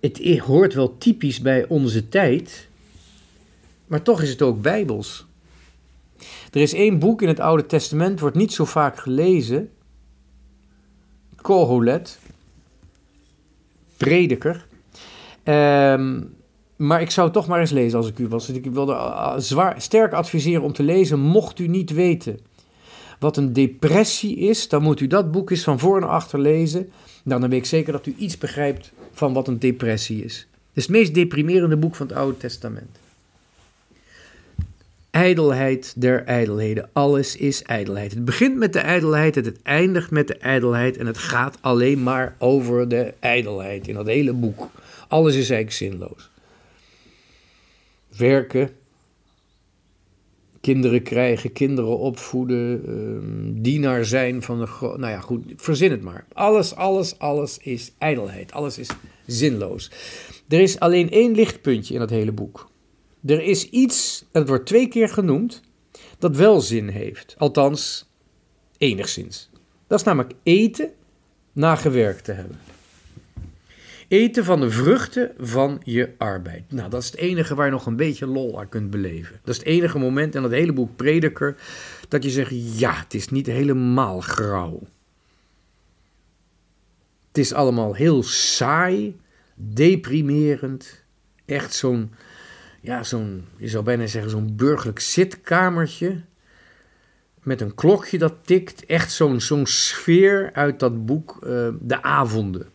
het 0.00 0.38
hoort 0.38 0.74
wel 0.74 0.98
typisch 0.98 1.40
bij 1.40 1.66
onze 1.68 2.08
tijd, 2.08 2.68
maar 3.86 4.02
toch 4.02 4.22
is 4.22 4.30
het 4.30 4.42
ook 4.42 4.62
bijbels. 4.62 5.26
Er 6.52 6.60
is 6.60 6.74
één 6.74 6.98
boek 6.98 7.22
in 7.22 7.28
het 7.28 7.40
Oude 7.40 7.66
Testament, 7.66 8.20
wordt 8.20 8.36
niet 8.36 8.52
zo 8.52 8.64
vaak 8.64 8.98
gelezen, 8.98 9.70
Koholet, 11.40 12.18
prediker. 13.96 14.66
Ehm, 15.42 16.22
maar 16.76 17.00
ik 17.00 17.10
zou 17.10 17.26
het 17.26 17.36
toch 17.36 17.46
maar 17.46 17.60
eens 17.60 17.70
lezen 17.70 17.98
als 17.98 18.08
ik 18.08 18.18
u 18.18 18.28
was. 18.28 18.48
Ik 18.48 18.64
wilde 18.64 18.92
uh, 18.92 19.34
zwaar, 19.38 19.82
sterk 19.82 20.12
adviseren 20.12 20.62
om 20.62 20.72
te 20.72 20.82
lezen, 20.82 21.18
mocht 21.18 21.58
u 21.58 21.66
niet 21.66 21.90
weten 21.90 22.38
wat 23.18 23.36
een 23.36 23.52
depressie 23.52 24.36
is, 24.36 24.68
dan 24.68 24.82
moet 24.82 25.00
u 25.00 25.06
dat 25.06 25.30
boek 25.32 25.50
eens 25.50 25.64
van 25.64 25.78
voor 25.78 26.00
naar 26.00 26.08
achter 26.08 26.40
lezen. 26.40 26.90
Dan, 27.24 27.40
weet 27.40 27.52
ik 27.52 27.64
zeker 27.64 27.92
dat 27.92 28.06
u 28.06 28.14
iets 28.18 28.38
begrijpt 28.38 28.92
van 29.12 29.32
wat 29.32 29.48
een 29.48 29.58
depressie 29.58 30.24
is. 30.24 30.46
Het 30.52 30.76
is 30.76 30.82
het 30.82 30.92
meest 30.92 31.14
deprimerende 31.14 31.76
boek 31.76 31.94
van 31.94 32.06
het 32.06 32.16
Oude 32.16 32.36
Testament. 32.36 32.98
Ijdelheid 35.10 35.94
der 35.96 36.24
ijdelheden. 36.24 36.88
Alles 36.92 37.36
is 37.36 37.62
ijdelheid. 37.62 38.14
Het 38.14 38.24
begint 38.24 38.56
met 38.56 38.72
de 38.72 38.78
ijdelheid 38.78 39.36
en 39.36 39.44
het 39.44 39.62
eindigt 39.62 40.10
met 40.10 40.28
de 40.28 40.36
ijdelheid. 40.36 40.96
En 40.96 41.06
het 41.06 41.18
gaat 41.18 41.58
alleen 41.60 42.02
maar 42.02 42.36
over 42.38 42.88
de 42.88 43.14
ijdelheid 43.20 43.88
in 43.88 43.94
dat 43.94 44.06
hele 44.06 44.32
boek. 44.32 44.68
Alles 45.08 45.34
is 45.34 45.50
eigenlijk 45.50 45.72
zinloos. 45.72 46.30
Werken, 48.16 48.70
kinderen 50.66 51.02
krijgen, 51.02 51.52
kinderen 51.52 51.98
opvoeden, 51.98 52.88
um, 52.88 53.62
dienaar 53.62 54.04
zijn 54.04 54.42
van 54.42 54.58
de. 54.58 54.66
Nou 54.80 55.08
ja, 55.08 55.20
goed, 55.20 55.42
verzin 55.56 55.90
het 55.90 56.02
maar. 56.02 56.26
Alles, 56.32 56.74
alles, 56.74 57.18
alles 57.18 57.58
is 57.58 57.92
ijdelheid. 57.98 58.52
Alles 58.52 58.78
is 58.78 58.88
zinloos. 59.26 59.90
Er 60.48 60.60
is 60.60 60.78
alleen 60.78 61.10
één 61.10 61.34
lichtpuntje 61.34 61.94
in 61.94 62.00
het 62.00 62.10
hele 62.10 62.32
boek. 62.32 62.70
Er 63.26 63.42
is 63.42 63.70
iets, 63.70 64.24
en 64.32 64.40
het 64.40 64.48
wordt 64.48 64.66
twee 64.66 64.88
keer 64.88 65.08
genoemd, 65.08 65.62
dat 66.18 66.36
wel 66.36 66.60
zin 66.60 66.88
heeft. 66.88 67.34
Althans, 67.38 68.08
enigszins. 68.78 69.50
Dat 69.86 69.98
is 69.98 70.04
namelijk 70.04 70.34
eten 70.42 70.90
na 71.52 71.76
gewerkt 71.76 72.24
te 72.24 72.32
hebben. 72.32 72.58
Eten 74.08 74.44
van 74.44 74.60
de 74.60 74.70
vruchten 74.70 75.32
van 75.38 75.80
je 75.84 76.14
arbeid. 76.18 76.72
Nou, 76.72 76.90
dat 76.90 77.02
is 77.02 77.10
het 77.10 77.16
enige 77.16 77.54
waar 77.54 77.66
je 77.66 77.72
nog 77.72 77.86
een 77.86 77.96
beetje 77.96 78.26
lol 78.26 78.60
aan 78.60 78.68
kunt 78.68 78.90
beleven. 78.90 79.40
Dat 79.44 79.54
is 79.54 79.60
het 79.60 79.66
enige 79.66 79.98
moment 79.98 80.34
in 80.34 80.42
dat 80.42 80.50
hele 80.50 80.72
boek 80.72 80.96
Prediker 80.96 81.56
dat 82.08 82.22
je 82.22 82.30
zegt, 82.30 82.78
ja, 82.78 82.94
het 82.94 83.14
is 83.14 83.28
niet 83.28 83.46
helemaal 83.46 84.20
grauw. 84.20 84.82
Het 87.28 87.38
is 87.38 87.52
allemaal 87.52 87.94
heel 87.94 88.22
saai, 88.22 89.16
deprimerend. 89.54 91.04
Echt 91.44 91.74
zo'n, 91.74 92.12
ja, 92.80 93.02
zo'n, 93.02 93.44
je 93.56 93.68
zou 93.68 93.84
bijna 93.84 94.06
zeggen, 94.06 94.30
zo'n 94.30 94.56
burgerlijk 94.56 95.00
zitkamertje. 95.00 96.20
Met 97.42 97.60
een 97.60 97.74
klokje 97.74 98.18
dat 98.18 98.34
tikt. 98.42 98.86
Echt 98.86 99.12
zo'n 99.12 99.40
zo'n 99.40 99.66
sfeer 99.66 100.50
uit 100.52 100.80
dat 100.80 101.06
boek, 101.06 101.38
uh, 101.44 101.68
De 101.80 102.02
Avonden. 102.02 102.74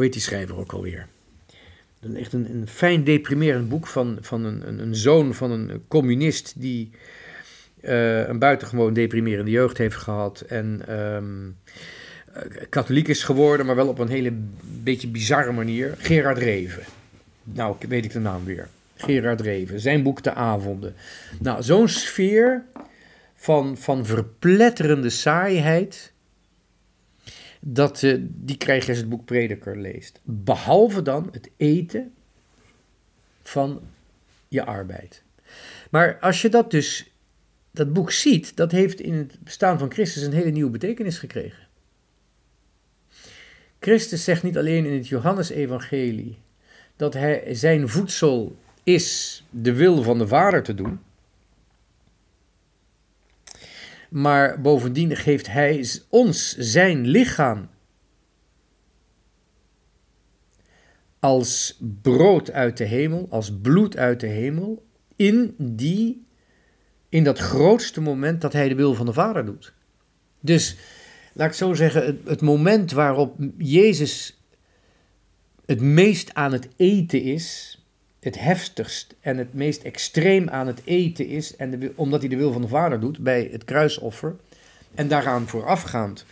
Hoe 0.00 0.08
heet 0.08 0.18
die 0.18 0.28
schrijver 0.28 0.56
ook 0.56 0.72
alweer? 0.72 1.06
Een, 2.00 2.16
echt 2.16 2.32
een, 2.32 2.50
een 2.50 2.68
fijn 2.68 3.04
deprimerend 3.04 3.68
boek 3.68 3.86
van, 3.86 4.18
van 4.20 4.44
een, 4.44 4.68
een, 4.68 4.78
een 4.78 4.94
zoon 4.94 5.34
van 5.34 5.50
een 5.50 5.82
communist 5.88 6.54
die 6.56 6.90
uh, 7.82 8.28
een 8.28 8.38
buitengewoon 8.38 8.92
deprimerende 8.92 9.50
jeugd 9.50 9.78
heeft 9.78 9.96
gehad. 9.96 10.40
En 10.40 10.82
um, 10.98 11.56
katholiek 12.68 13.08
is 13.08 13.22
geworden, 13.22 13.66
maar 13.66 13.76
wel 13.76 13.88
op 13.88 13.98
een 13.98 14.08
hele 14.08 14.32
beetje 14.82 15.08
bizarre 15.08 15.52
manier. 15.52 15.94
Gerard 15.98 16.38
Reven. 16.38 16.82
Nou, 17.44 17.76
weet 17.88 18.04
ik 18.04 18.12
de 18.12 18.20
naam 18.20 18.44
weer. 18.44 18.68
Gerard 18.96 19.40
Reven. 19.40 19.80
Zijn 19.80 20.02
boek 20.02 20.22
De 20.22 20.34
Avonden. 20.34 20.94
Nou, 21.40 21.62
zo'n 21.62 21.88
sfeer 21.88 22.64
van, 23.34 23.76
van 23.76 24.06
verpletterende 24.06 25.10
saaiheid. 25.10 26.12
Dat, 27.60 28.02
uh, 28.02 28.16
die 28.20 28.56
krijg 28.56 28.84
je 28.84 28.90
als 28.90 28.98
het 28.98 29.08
boek 29.08 29.24
Prediker 29.24 29.78
leest. 29.78 30.20
Behalve 30.24 31.02
dan 31.02 31.28
het 31.32 31.50
eten 31.56 32.12
van 33.42 33.80
je 34.48 34.64
arbeid. 34.64 35.22
Maar 35.90 36.18
als 36.20 36.42
je 36.42 36.48
dat 36.48 36.70
dus 36.70 37.12
dat 37.70 37.92
boek 37.92 38.10
ziet, 38.10 38.56
dat 38.56 38.72
heeft 38.72 39.00
in 39.00 39.14
het 39.14 39.36
bestaan 39.40 39.78
van 39.78 39.92
Christus 39.92 40.22
een 40.22 40.32
hele 40.32 40.50
nieuwe 40.50 40.70
betekenis 40.70 41.18
gekregen. 41.18 41.68
Christus 43.80 44.24
zegt 44.24 44.42
niet 44.42 44.58
alleen 44.58 44.84
in 44.84 44.92
het 44.92 45.08
Johannesevangelie 45.08 46.38
dat 46.96 47.14
hij, 47.14 47.54
zijn 47.54 47.88
voedsel 47.88 48.56
is 48.82 49.44
de 49.50 49.72
wil 49.72 50.02
van 50.02 50.18
de 50.18 50.28
Vader 50.28 50.62
te 50.62 50.74
doen, 50.74 51.00
maar 54.10 54.60
bovendien 54.60 55.16
geeft 55.16 55.46
hij 55.46 55.86
ons 56.08 56.56
zijn 56.56 57.06
lichaam 57.06 57.68
als 61.18 61.78
brood 62.02 62.50
uit 62.50 62.76
de 62.76 62.84
hemel, 62.84 63.26
als 63.30 63.58
bloed 63.62 63.96
uit 63.96 64.20
de 64.20 64.26
hemel, 64.26 64.86
in 65.16 65.54
die 65.58 66.28
in 67.08 67.24
dat 67.24 67.38
grootste 67.38 68.00
moment 68.00 68.40
dat 68.40 68.52
hij 68.52 68.68
de 68.68 68.74
wil 68.74 68.94
van 68.94 69.06
de 69.06 69.12
Vader 69.12 69.46
doet. 69.46 69.72
Dus, 70.40 70.76
laat 71.32 71.48
ik 71.48 71.54
zo 71.54 71.74
zeggen, 71.74 72.06
het, 72.06 72.18
het 72.24 72.40
moment 72.40 72.92
waarop 72.92 73.36
Jezus 73.58 74.42
het 75.66 75.80
meest 75.80 76.34
aan 76.34 76.52
het 76.52 76.68
eten 76.76 77.22
is, 77.22 77.79
het 78.20 78.38
heftigst 78.38 79.16
en 79.20 79.36
het 79.36 79.54
meest 79.54 79.82
extreem 79.82 80.48
aan 80.48 80.66
het 80.66 80.80
eten 80.84 81.26
is, 81.26 81.56
en 81.56 81.92
omdat 81.96 82.20
hij 82.20 82.28
de 82.28 82.36
wil 82.36 82.52
van 82.52 82.62
de 82.62 82.68
Vader 82.68 83.00
doet 83.00 83.18
bij 83.18 83.48
het 83.52 83.64
kruisoffer, 83.64 84.36
en 84.94 85.08
daaraan 85.08 85.48
voorafgaand 85.48 86.24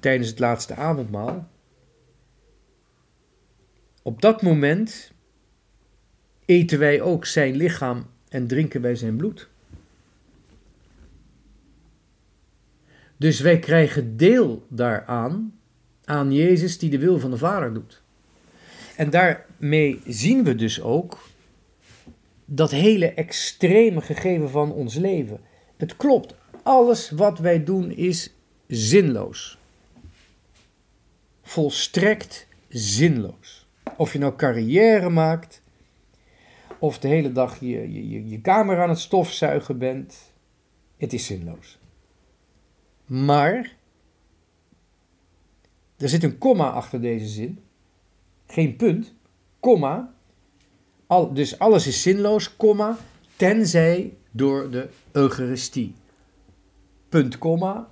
tijdens 0.00 0.28
het 0.28 0.38
laatste 0.38 0.74
avondmaal, 0.74 1.48
op 4.02 4.20
dat 4.22 4.42
moment 4.42 5.12
eten 6.44 6.78
wij 6.78 7.00
ook 7.00 7.26
zijn 7.26 7.56
lichaam 7.56 8.06
en 8.28 8.46
drinken 8.46 8.80
wij 8.80 8.94
zijn 8.94 9.16
bloed. 9.16 9.48
Dus 13.16 13.40
wij 13.40 13.58
krijgen 13.58 14.16
deel 14.16 14.66
daaraan, 14.68 15.58
aan 16.04 16.32
Jezus 16.32 16.78
die 16.78 16.90
de 16.90 16.98
wil 16.98 17.18
van 17.18 17.30
de 17.30 17.36
Vader 17.36 17.74
doet. 17.74 18.02
En 18.96 19.10
daarmee 19.58 20.00
zien 20.06 20.44
we 20.44 20.54
dus 20.54 20.80
ook 20.80 21.28
dat 22.44 22.70
hele 22.70 23.12
extreme 23.12 24.00
gegeven 24.00 24.50
van 24.50 24.72
ons 24.72 24.94
leven. 24.94 25.40
Het 25.76 25.96
klopt, 25.96 26.34
alles 26.62 27.10
wat 27.10 27.38
wij 27.38 27.64
doen 27.64 27.90
is 27.90 28.34
zinloos. 28.66 29.58
Volstrekt 31.42 32.46
zinloos. 32.68 33.66
Of 33.96 34.12
je 34.12 34.18
nou 34.18 34.36
carrière 34.36 35.08
maakt, 35.08 35.62
of 36.78 36.98
de 36.98 37.08
hele 37.08 37.32
dag 37.32 37.60
je, 37.60 37.92
je, 37.92 38.28
je 38.28 38.40
kamer 38.40 38.82
aan 38.82 38.88
het 38.88 38.98
stofzuigen 38.98 39.78
bent, 39.78 40.32
het 40.96 41.12
is 41.12 41.26
zinloos. 41.26 41.78
Maar 43.06 43.76
er 45.96 46.08
zit 46.08 46.22
een 46.22 46.38
komma 46.38 46.70
achter 46.70 47.00
deze 47.00 47.26
zin. 47.26 47.58
Geen 48.46 48.76
punt, 48.76 49.14
komma. 49.60 50.14
Al, 51.06 51.34
dus 51.34 51.58
alles 51.58 51.86
is 51.86 52.02
zinloos, 52.02 52.56
komma, 52.56 52.96
tenzij 53.36 54.16
door 54.30 54.70
de 54.70 54.88
Eucharistie. 55.12 55.94
Punt, 57.08 57.38
komma. 57.38 57.88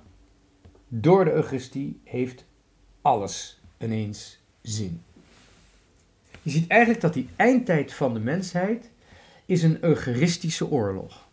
Door 0.87 1.25
de 1.25 1.31
Eucharistie 1.31 1.99
heeft 2.03 2.45
alles 3.01 3.59
ineens 3.79 4.39
zin. 4.61 5.01
Je 6.41 6.49
ziet 6.49 6.67
eigenlijk 6.67 7.01
dat 7.01 7.13
die 7.13 7.29
eindtijd 7.35 7.93
van 7.93 8.13
de 8.13 8.19
mensheid 8.19 8.89
is 9.45 9.63
een 9.63 9.83
eucharistische 9.83 10.69
oorlog. 10.69 11.27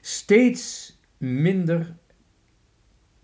Steeds 0.00 0.96
minder 1.16 1.94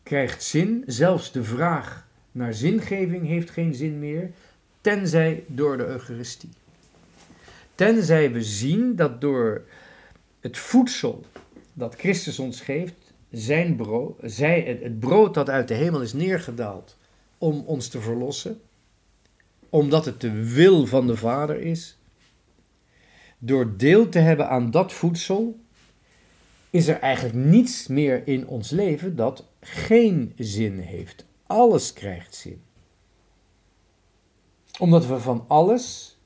krijgt 0.02 0.42
zin. 0.42 0.82
Zelfs 0.86 1.32
de 1.32 1.44
vraag 1.44 2.08
naar 2.32 2.54
zingeving 2.54 3.26
heeft 3.26 3.50
geen 3.50 3.74
zin 3.74 3.98
meer, 3.98 4.30
tenzij 4.80 5.44
door 5.46 5.76
de 5.76 5.86
Eucharistie. 5.86 6.48
Tenzij 7.74 8.32
we 8.32 8.42
zien 8.42 8.96
dat 8.96 9.20
door 9.20 9.64
het 10.40 10.58
voedsel 10.58 11.24
dat 11.72 11.94
Christus 11.94 12.38
ons 12.38 12.60
geeft, 12.60 13.12
zijn 13.30 13.76
brood, 13.76 14.18
zij, 14.22 14.78
het 14.80 15.00
brood 15.00 15.34
dat 15.34 15.48
uit 15.50 15.68
de 15.68 15.74
hemel 15.74 16.02
is 16.02 16.12
neergedaald 16.12 16.96
om 17.38 17.62
ons 17.66 17.88
te 17.88 18.00
verlossen, 18.00 18.60
omdat 19.68 20.04
het 20.04 20.20
de 20.20 20.52
wil 20.52 20.86
van 20.86 21.06
de 21.06 21.16
Vader 21.16 21.60
is, 21.60 21.98
door 23.38 23.76
deel 23.76 24.08
te 24.08 24.18
hebben 24.18 24.48
aan 24.48 24.70
dat 24.70 24.92
voedsel, 24.92 25.58
is 26.70 26.88
er 26.88 26.98
eigenlijk 26.98 27.34
niets 27.34 27.86
meer 27.86 28.22
in 28.26 28.46
ons 28.46 28.70
leven 28.70 29.16
dat 29.16 29.44
geen 29.60 30.32
zin 30.36 30.78
heeft. 30.78 31.24
Alles 31.46 31.92
krijgt 31.92 32.34
zin. 32.34 32.62
Omdat 34.78 35.06
we 35.06 35.18
van 35.18 35.44
alles 35.48 36.16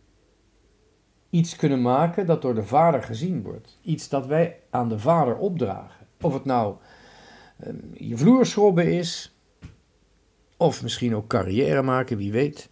iets 1.31 1.57
kunnen 1.57 1.83
maken 1.83 2.27
dat 2.27 2.43
door 2.43 2.55
de 2.55 2.65
Vader 2.65 3.03
gezien 3.03 3.43
wordt. 3.43 3.79
Iets 3.83 4.09
dat 4.09 4.27
wij 4.27 4.61
aan 4.71 4.89
de 4.89 4.99
Vader 4.99 5.37
opdragen. 5.37 6.07
Of 6.21 6.33
het 6.33 6.45
nou 6.45 6.77
uh, 7.67 7.73
je 7.95 8.17
vloerschrobben 8.17 8.93
is, 8.93 9.37
of 10.57 10.83
misschien 10.83 11.15
ook 11.15 11.27
carrière 11.27 11.83
maken, 11.83 12.17
wie 12.17 12.33
weet. 12.33 12.69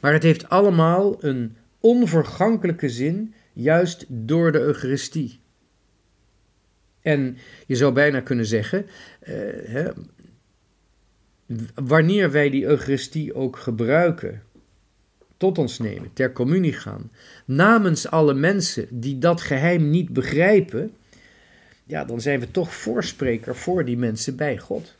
Maar 0.00 0.12
het 0.12 0.22
heeft 0.22 0.48
allemaal 0.48 1.24
een 1.24 1.56
onvergankelijke 1.80 2.88
zin, 2.88 3.34
juist 3.52 4.04
door 4.08 4.52
de 4.52 4.58
Eucharistie. 4.58 5.40
En 7.00 7.38
je 7.66 7.76
zou 7.76 7.92
bijna 7.92 8.20
kunnen 8.20 8.46
zeggen, 8.46 8.86
uh, 8.86 8.88
hè, 9.66 9.90
wanneer 11.74 12.30
wij 12.30 12.50
die 12.50 12.64
Eucharistie 12.64 13.34
ook 13.34 13.56
gebruiken, 13.56 14.42
tot 15.36 15.58
ons 15.58 15.78
nemen, 15.78 16.12
ter 16.12 16.32
communie 16.32 16.72
gaan, 16.72 17.10
namens 17.44 18.08
alle 18.08 18.34
mensen 18.34 18.86
die 18.90 19.18
dat 19.18 19.40
geheim 19.40 19.90
niet 19.90 20.12
begrijpen, 20.12 20.92
ja, 21.84 22.04
dan 22.04 22.20
zijn 22.20 22.40
we 22.40 22.50
toch 22.50 22.74
voorspreker 22.74 23.56
voor 23.56 23.84
die 23.84 23.96
mensen 23.96 24.36
bij 24.36 24.58
God. 24.58 24.86
Er 24.86 24.94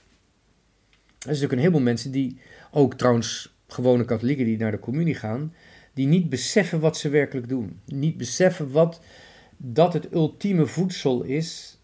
zijn 1.18 1.34
natuurlijk 1.34 1.52
een 1.52 1.58
heleboel 1.58 1.80
mensen 1.80 2.10
die, 2.10 2.38
ook 2.70 2.94
trouwens 2.94 3.54
gewone 3.68 4.04
katholieken 4.04 4.44
die 4.44 4.58
naar 4.58 4.70
de 4.70 4.78
communie 4.78 5.14
gaan, 5.14 5.54
die 5.94 6.06
niet 6.06 6.28
beseffen 6.28 6.80
wat 6.80 6.96
ze 6.96 7.08
werkelijk 7.08 7.48
doen. 7.48 7.80
Niet 7.84 8.16
beseffen 8.16 8.70
wat 8.70 9.00
dat 9.56 9.92
het 9.92 10.12
ultieme 10.12 10.66
voedsel 10.66 11.22
is 11.22 11.78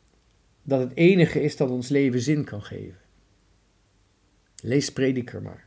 dat 0.63 0.81
het 0.81 0.93
enige 0.95 1.43
is 1.43 1.57
dat 1.57 1.71
ons 1.71 1.89
leven 1.89 2.21
zin 2.21 2.45
kan 2.45 2.63
geven. 2.63 3.02
Lees 4.65 4.93
prediker 4.93 5.43
maar. 5.43 5.67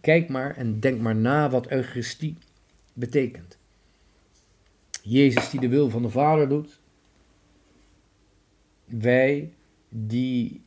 Kijk 0.00 0.28
maar 0.28 0.56
en 0.56 0.80
denk 0.80 1.00
maar 1.00 1.16
na 1.16 1.50
wat 1.50 1.70
Eucharistie 1.70 2.36
betekent. 2.92 3.58
Jezus 5.02 5.50
die 5.50 5.60
de 5.60 5.68
wil 5.68 5.90
van 5.90 6.02
de 6.02 6.10
Vader 6.10 6.48
doet. 6.48 6.78
Wij 8.84 9.52
die 9.88 10.60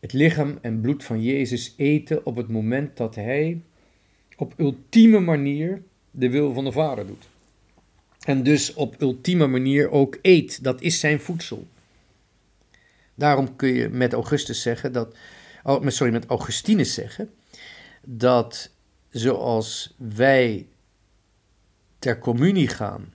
het 0.00 0.12
lichaam 0.12 0.58
en 0.60 0.80
bloed 0.80 1.04
van 1.04 1.22
Jezus 1.22 1.74
eten 1.76 2.26
op 2.26 2.36
het 2.36 2.48
moment 2.48 2.96
dat 2.96 3.14
hij 3.14 3.60
op 4.36 4.54
ultieme 4.56 5.20
manier 5.20 5.82
de 6.10 6.30
wil 6.30 6.52
van 6.52 6.64
de 6.64 6.72
Vader 6.72 7.06
doet. 7.06 7.28
En 8.24 8.42
dus 8.42 8.74
op 8.74 9.00
ultieme 9.00 9.46
manier 9.46 9.90
ook 9.90 10.18
eet. 10.22 10.64
Dat 10.64 10.80
is 10.80 11.00
zijn 11.00 11.20
voedsel. 11.20 11.66
Daarom 13.14 13.56
kun 13.56 13.68
je 13.68 13.88
met 13.88 14.12
Augustus 14.12 14.62
zeggen 14.62 14.92
dat, 14.92 15.16
sorry, 15.68 16.12
met 16.12 16.26
Augustinus 16.26 16.94
zeggen 16.94 17.34
dat 18.02 18.70
zoals 19.08 19.94
wij 19.96 20.68
ter 21.98 22.18
communie 22.18 22.68
gaan 22.68 23.12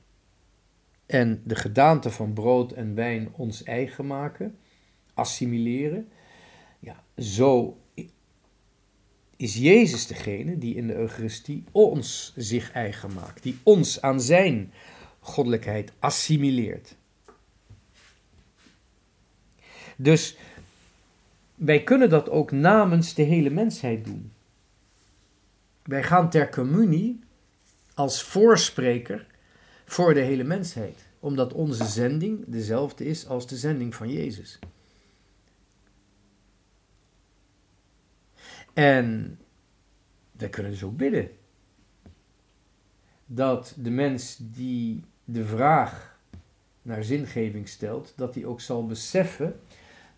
en 1.06 1.42
de 1.46 1.56
gedaante 1.56 2.10
van 2.10 2.34
brood 2.34 2.72
en 2.72 2.96
wijn 2.96 3.30
ons 3.32 3.63
eigen 3.63 4.08
maken, 4.08 4.58
assimileren, 5.13 6.10
ja, 6.80 7.04
zo 7.18 7.78
is 9.36 9.56
Jezus 9.56 10.08
degene 10.08 10.58
die 10.58 10.76
in 10.76 10.88
de 10.88 10.96
Eucharistie 10.96 11.63
ons 11.72 12.34
zich 12.36 12.72
eigen 12.72 13.13
maakt, 13.13 13.44
die 13.44 13.58
ons 13.63 14.02
aan 14.02 14.22
zijn 14.22 14.74
goddelijkheid 15.20 15.92
assimileert. 16.00 16.96
Dus 19.98 20.38
wij 21.65 21.84
kunnen 21.84 22.10
dat 22.10 22.30
ook 22.30 22.52
namens 22.52 23.13
de 23.13 23.21
hele 23.21 23.49
mensheid 23.49 24.06
doen. 24.06 24.32
Wij 25.84 26.04
gaan 26.04 26.30
ter 26.30 26.49
communie 26.49 27.19
als 27.93 28.23
voorspreker 28.23 29.28
voor 29.86 30.13
de 30.13 30.19
hele 30.19 30.43
mensheid, 30.43 31.08
omdat 31.19 31.54
onze 31.54 31.86
zending 31.86 32.43
dezelfde 32.47 33.06
is 33.06 33.28
als 33.28 33.47
de 33.47 33.58
zending 33.58 33.95
van 33.95 34.10
Jezus. 34.10 34.60
En 38.73 39.39
wij 40.32 40.49
kunnen 40.49 40.71
dus 40.71 40.84
ook 40.84 40.97
bidden 40.97 41.30
dat 43.26 43.73
de 43.78 43.89
mens 43.89 44.38
die 44.39 45.04
de 45.23 45.45
vraag 45.45 46.17
naar 46.82 47.04
zingeving 47.04 47.67
stelt, 47.67 48.13
dat 48.15 48.36
hij 48.36 48.45
ook 48.45 48.62
zal 48.62 48.86
beseffen 48.86 49.60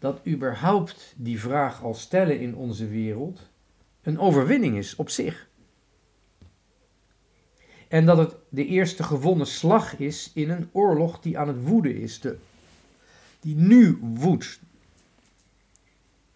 dat 0.05 0.27
überhaupt 0.27 1.13
die 1.17 1.39
vraag 1.39 1.83
al 1.83 1.93
stellen 1.93 2.39
in 2.39 2.55
onze 2.55 2.87
wereld 2.87 3.39
een 4.01 4.19
overwinning 4.19 4.77
is 4.77 4.95
op 4.95 5.09
zich. 5.09 5.47
En 7.87 8.05
dat 8.05 8.17
het 8.17 8.35
de 8.49 8.65
eerste 8.65 9.03
gewonnen 9.03 9.47
slag 9.47 9.97
is 9.97 10.31
in 10.33 10.49
een 10.49 10.69
oorlog 10.71 11.19
die 11.19 11.37
aan 11.37 11.47
het 11.47 11.63
woeden 11.63 11.95
is, 11.95 12.19
de, 12.19 12.37
die 13.39 13.55
nu 13.55 13.97
woedt. 14.01 14.59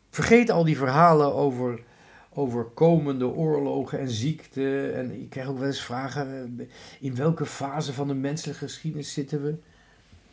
Vergeet 0.10 0.50
al 0.50 0.64
die 0.64 0.78
verhalen 0.78 1.34
over, 1.34 1.84
over 2.30 2.64
komende 2.64 3.28
oorlogen 3.28 4.00
en 4.00 4.10
ziekte. 4.10 4.92
En 4.92 5.22
ik 5.22 5.30
krijg 5.30 5.48
ook 5.48 5.58
wel 5.58 5.68
eens 5.68 5.82
vragen, 5.82 6.56
eh, 6.58 6.66
in 7.00 7.16
welke 7.16 7.46
fase 7.46 7.94
van 7.94 8.08
de 8.08 8.14
menselijke 8.14 8.66
geschiedenis 8.66 9.14
zitten 9.14 9.44
we? 9.44 9.56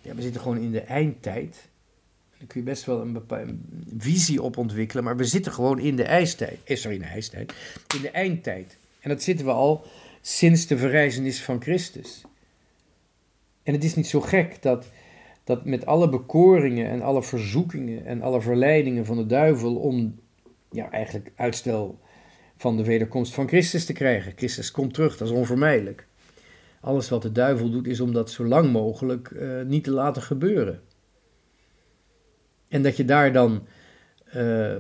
Ja, 0.01 0.15
we 0.15 0.23
zitten 0.23 0.41
gewoon 0.41 0.59
in 0.59 0.71
de 0.71 0.81
eindtijd. 0.81 1.69
Daar 2.39 2.47
kun 2.47 2.61
je 2.61 2.67
best 2.67 2.85
wel 2.85 3.01
een 3.01 3.65
visie 3.99 4.43
op 4.43 4.57
ontwikkelen, 4.57 5.05
maar 5.05 5.17
we 5.17 5.25
zitten 5.25 5.53
gewoon 5.53 5.79
in 5.79 5.97
de 5.97 6.03
ijstijd. 6.03 6.59
Eh, 6.65 6.77
sorry, 6.77 6.97
in 6.97 7.03
de 7.03 7.09
ijstijd. 7.09 7.55
In 7.95 8.03
de 8.03 8.11
eindtijd. 8.11 8.77
En 9.01 9.09
dat 9.09 9.23
zitten 9.23 9.47
we 9.47 9.53
al 9.53 9.85
sinds 10.21 10.67
de 10.67 10.79
verrijzenis 10.79 11.43
van 11.43 11.63
Christus. 11.63 12.25
En 13.63 13.73
het 13.73 13.85
is 13.85 13.95
niet 13.95 14.07
zo 14.07 14.21
gek 14.21 14.63
dat, 14.63 14.87
dat 15.45 15.65
met 15.65 15.87
alle 15.87 16.09
bekoringen 16.09 16.89
en 16.89 17.03
alle 17.03 17.23
verzoekingen 17.23 18.07
en 18.07 18.23
alle 18.23 18.41
verleidingen 18.41 19.07
van 19.07 19.17
de 19.17 19.27
duivel 19.27 19.77
om 19.77 20.19
ja, 20.71 20.91
eigenlijk 20.91 21.33
uitstel 21.37 21.99
van 22.57 22.77
de 22.77 22.85
wederkomst 22.85 23.35
van 23.35 23.49
Christus 23.49 23.85
te 23.85 23.93
krijgen. 23.93 24.33
Christus 24.37 24.71
komt 24.71 24.95
terug, 24.95 25.17
dat 25.17 25.29
is 25.29 25.35
onvermijdelijk. 25.35 26.07
Alles 26.81 27.09
wat 27.09 27.23
de 27.23 27.33
duivel 27.33 27.71
doet 27.71 27.87
is 27.87 28.01
om 28.01 28.13
dat 28.13 28.31
zo 28.31 28.45
lang 28.45 28.73
mogelijk 28.73 29.31
uh, 29.31 29.63
niet 29.63 29.85
te 29.85 29.91
laten 29.91 30.23
gebeuren. 30.23 30.81
En 32.77 32.83
dat 32.83 32.97
je 32.97 33.05
daar 33.05 33.33
dan 33.33 33.67
uh, 34.37 34.77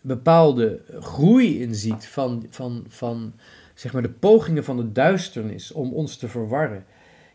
bepaalde 0.00 0.80
groei 1.00 1.62
in 1.62 1.74
ziet 1.74 2.06
van, 2.06 2.46
van, 2.50 2.84
van 2.88 3.32
zeg 3.74 3.92
maar 3.92 4.02
de 4.02 4.08
pogingen 4.08 4.64
van 4.64 4.76
de 4.76 4.92
duisternis 4.92 5.72
om 5.72 5.92
ons 5.92 6.16
te 6.16 6.28
verwarren. 6.28 6.84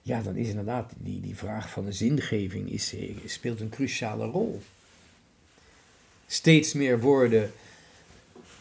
Ja, 0.01 0.21
dan 0.21 0.35
is 0.35 0.49
inderdaad 0.49 0.93
die, 0.97 1.21
die 1.21 1.35
vraag 1.35 1.69
van 1.69 1.85
de 1.85 1.91
zingeving 1.91 2.71
is, 2.71 2.95
eh, 2.95 3.15
speelt 3.25 3.59
een 3.59 3.69
cruciale 3.69 4.25
rol. 4.25 4.61
Steeds 6.27 6.73
meer 6.73 6.99
worden 6.99 7.51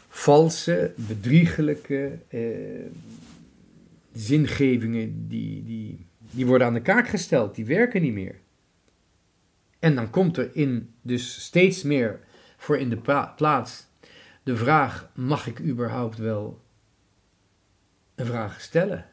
valse, 0.08 0.92
bedriegelijke 0.94 2.18
eh, 2.28 2.40
zingevingen 4.12 5.28
die, 5.28 5.64
die, 5.64 6.06
die 6.30 6.46
worden 6.46 6.66
aan 6.66 6.74
de 6.74 6.82
kaak 6.82 7.08
gesteld, 7.08 7.54
die 7.54 7.64
werken 7.64 8.02
niet 8.02 8.12
meer. 8.14 8.39
En 9.80 9.94
dan 9.94 10.10
komt 10.10 10.36
er 10.36 10.56
in 10.56 10.94
dus 11.02 11.42
steeds 11.42 11.82
meer 11.82 12.20
voor 12.56 12.78
in 12.78 12.90
de 12.90 13.00
plaats 13.36 13.86
de 14.42 14.56
vraag: 14.56 15.10
mag 15.14 15.46
ik 15.46 15.60
überhaupt 15.60 16.18
wel 16.18 16.64
een 18.14 18.26
vraag 18.26 18.60
stellen 18.60 19.06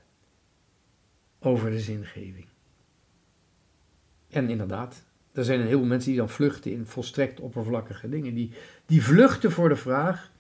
over 1.40 1.70
de 1.70 1.80
zingeving? 1.80 2.48
En 4.30 4.50
inderdaad, 4.50 5.04
er 5.34 5.44
zijn 5.44 5.60
een 5.60 5.66
heleboel 5.66 5.88
mensen 5.88 6.10
die 6.10 6.20
dan 6.20 6.30
vluchten 6.30 6.72
in 6.72 6.86
volstrekt 6.86 7.40
oppervlakkige 7.40 8.10
dingen. 8.10 8.34
Die, 8.34 8.52
die 8.86 9.04
vluchten 9.04 9.52
voor 9.52 9.70
de 9.70 9.76
vraag: 9.76 10.32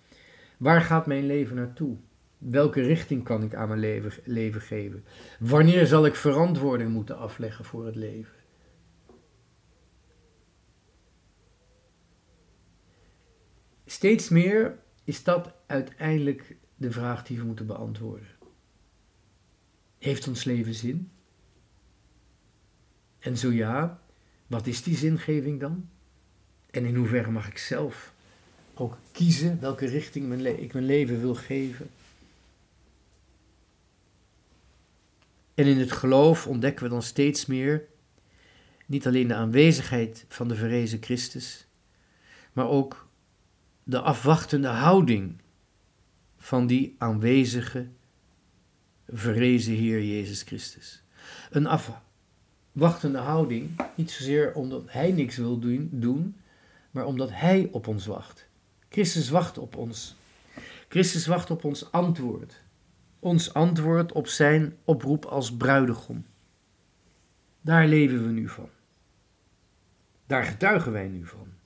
waar 0.58 0.82
gaat 0.82 1.08
mijn 1.08 1.26
leven 1.26 1.56
naartoe? 1.56 1.98
Welke 2.38 2.82
richting 2.82 3.24
kan 3.24 3.44
ik 3.44 3.56
aan 3.56 3.68
mijn 3.68 3.80
leven, 3.80 4.12
leven 4.24 4.62
geven? 4.62 5.06
Wanneer 5.40 5.88
zal 5.88 6.06
ik 6.06 6.16
verantwoording 6.16 6.92
moeten 6.92 7.18
afleggen 7.18 7.66
voor 7.66 7.86
het 7.86 7.96
leven? 7.96 8.37
Steeds 13.98 14.30
meer 14.30 14.80
is 15.04 15.24
dat 15.24 15.54
uiteindelijk 15.66 16.56
de 16.76 16.92
vraag 16.92 17.24
die 17.24 17.38
we 17.38 17.44
moeten 17.44 17.66
beantwoorden. 17.66 18.28
Heeft 19.98 20.28
ons 20.28 20.44
leven 20.44 20.74
zin? 20.74 21.12
En 23.20 23.38
zo 23.38 23.52
ja, 23.52 24.02
wat 24.48 24.68
is 24.68 24.84
die 24.84 24.98
zingeving 24.98 25.60
dan? 25.60 25.90
En 26.72 26.86
in 26.86 26.96
hoeverre 26.96 27.32
mag 27.32 27.48
ik 27.48 27.58
zelf 27.58 28.14
ook 28.74 28.98
kiezen 29.12 29.60
welke 29.60 29.86
richting 29.86 30.28
mijn 30.28 30.62
ik 30.62 30.74
mijn 30.74 30.86
leven 30.86 31.20
wil 31.20 31.36
geven? 31.36 31.90
En 35.54 35.66
in 35.66 35.80
het 35.80 35.92
geloof 35.92 36.48
ontdekken 36.48 36.84
we 36.84 36.90
dan 36.90 37.04
steeds 37.04 37.46
meer 37.46 37.88
niet 38.86 39.08
alleen 39.08 39.28
de 39.28 39.36
aanwezigheid 39.36 40.26
van 40.28 40.48
de 40.48 40.56
verrezen 40.56 41.04
Christus, 41.04 41.68
maar 42.54 42.68
ook 42.68 43.07
de 43.89 44.02
afwachtende 44.02 44.67
houding 44.67 45.36
van 46.38 46.67
die 46.67 46.95
aanwezige, 46.97 47.88
verrezen 49.08 49.73
Heer 49.73 50.04
Jezus 50.04 50.41
Christus. 50.41 51.04
Een 51.50 51.67
afwachtende 51.67 53.17
houding, 53.17 53.69
niet 53.95 54.12
zozeer 54.12 54.54
omdat 54.54 54.84
Hij 54.88 55.12
niks 55.12 55.38
wil 55.38 55.60
doen, 55.60 55.89
doen, 55.91 56.36
maar 56.91 57.06
omdat 57.06 57.30
Hij 57.32 57.69
op 57.71 57.88
ons 57.88 58.06
wacht. 58.06 58.47
Christus 58.89 59.30
wacht 59.30 59.58
op 59.58 59.76
ons. 59.76 60.15
Christus 60.89 61.28
wacht 61.28 61.52
op 61.52 61.63
ons 61.63 61.91
antwoord. 61.91 62.63
Ons 63.19 63.54
antwoord 63.54 64.12
op 64.12 64.28
Zijn 64.28 64.78
oproep 64.84 65.26
als 65.26 65.56
bruidegom. 65.56 66.26
Daar 67.62 67.88
leven 67.88 68.26
we 68.26 68.32
nu 68.32 68.50
van. 68.50 68.69
Daar 70.26 70.43
getuigen 70.43 70.91
wij 70.91 71.08
nu 71.08 71.26
van. 71.26 71.57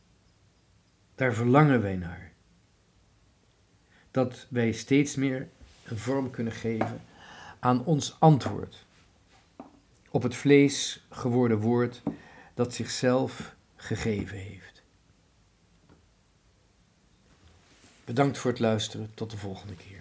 Daar 1.22 1.34
verlangen 1.34 1.82
wij 1.82 1.96
naar. 1.96 2.32
Dat 4.12 4.46
wij 4.50 4.72
steeds 4.72 5.16
meer 5.16 5.50
een 5.86 5.98
vorm 5.98 6.30
kunnen 6.30 6.54
geven 6.54 7.02
aan 7.60 7.86
ons 7.86 8.16
antwoord 8.20 8.86
op 10.10 10.24
het 10.24 10.36
vlees 10.36 11.06
geworden 11.10 11.60
woord 11.60 12.02
dat 12.54 12.74
zichzelf 12.74 13.56
gegeven 13.76 14.38
heeft. 14.38 14.84
Bedankt 18.06 18.38
voor 18.38 18.52
het 18.52 18.60
luisteren. 18.60 19.12
Tot 19.14 19.32
de 19.32 19.38
volgende 19.38 19.76
keer. 19.76 20.01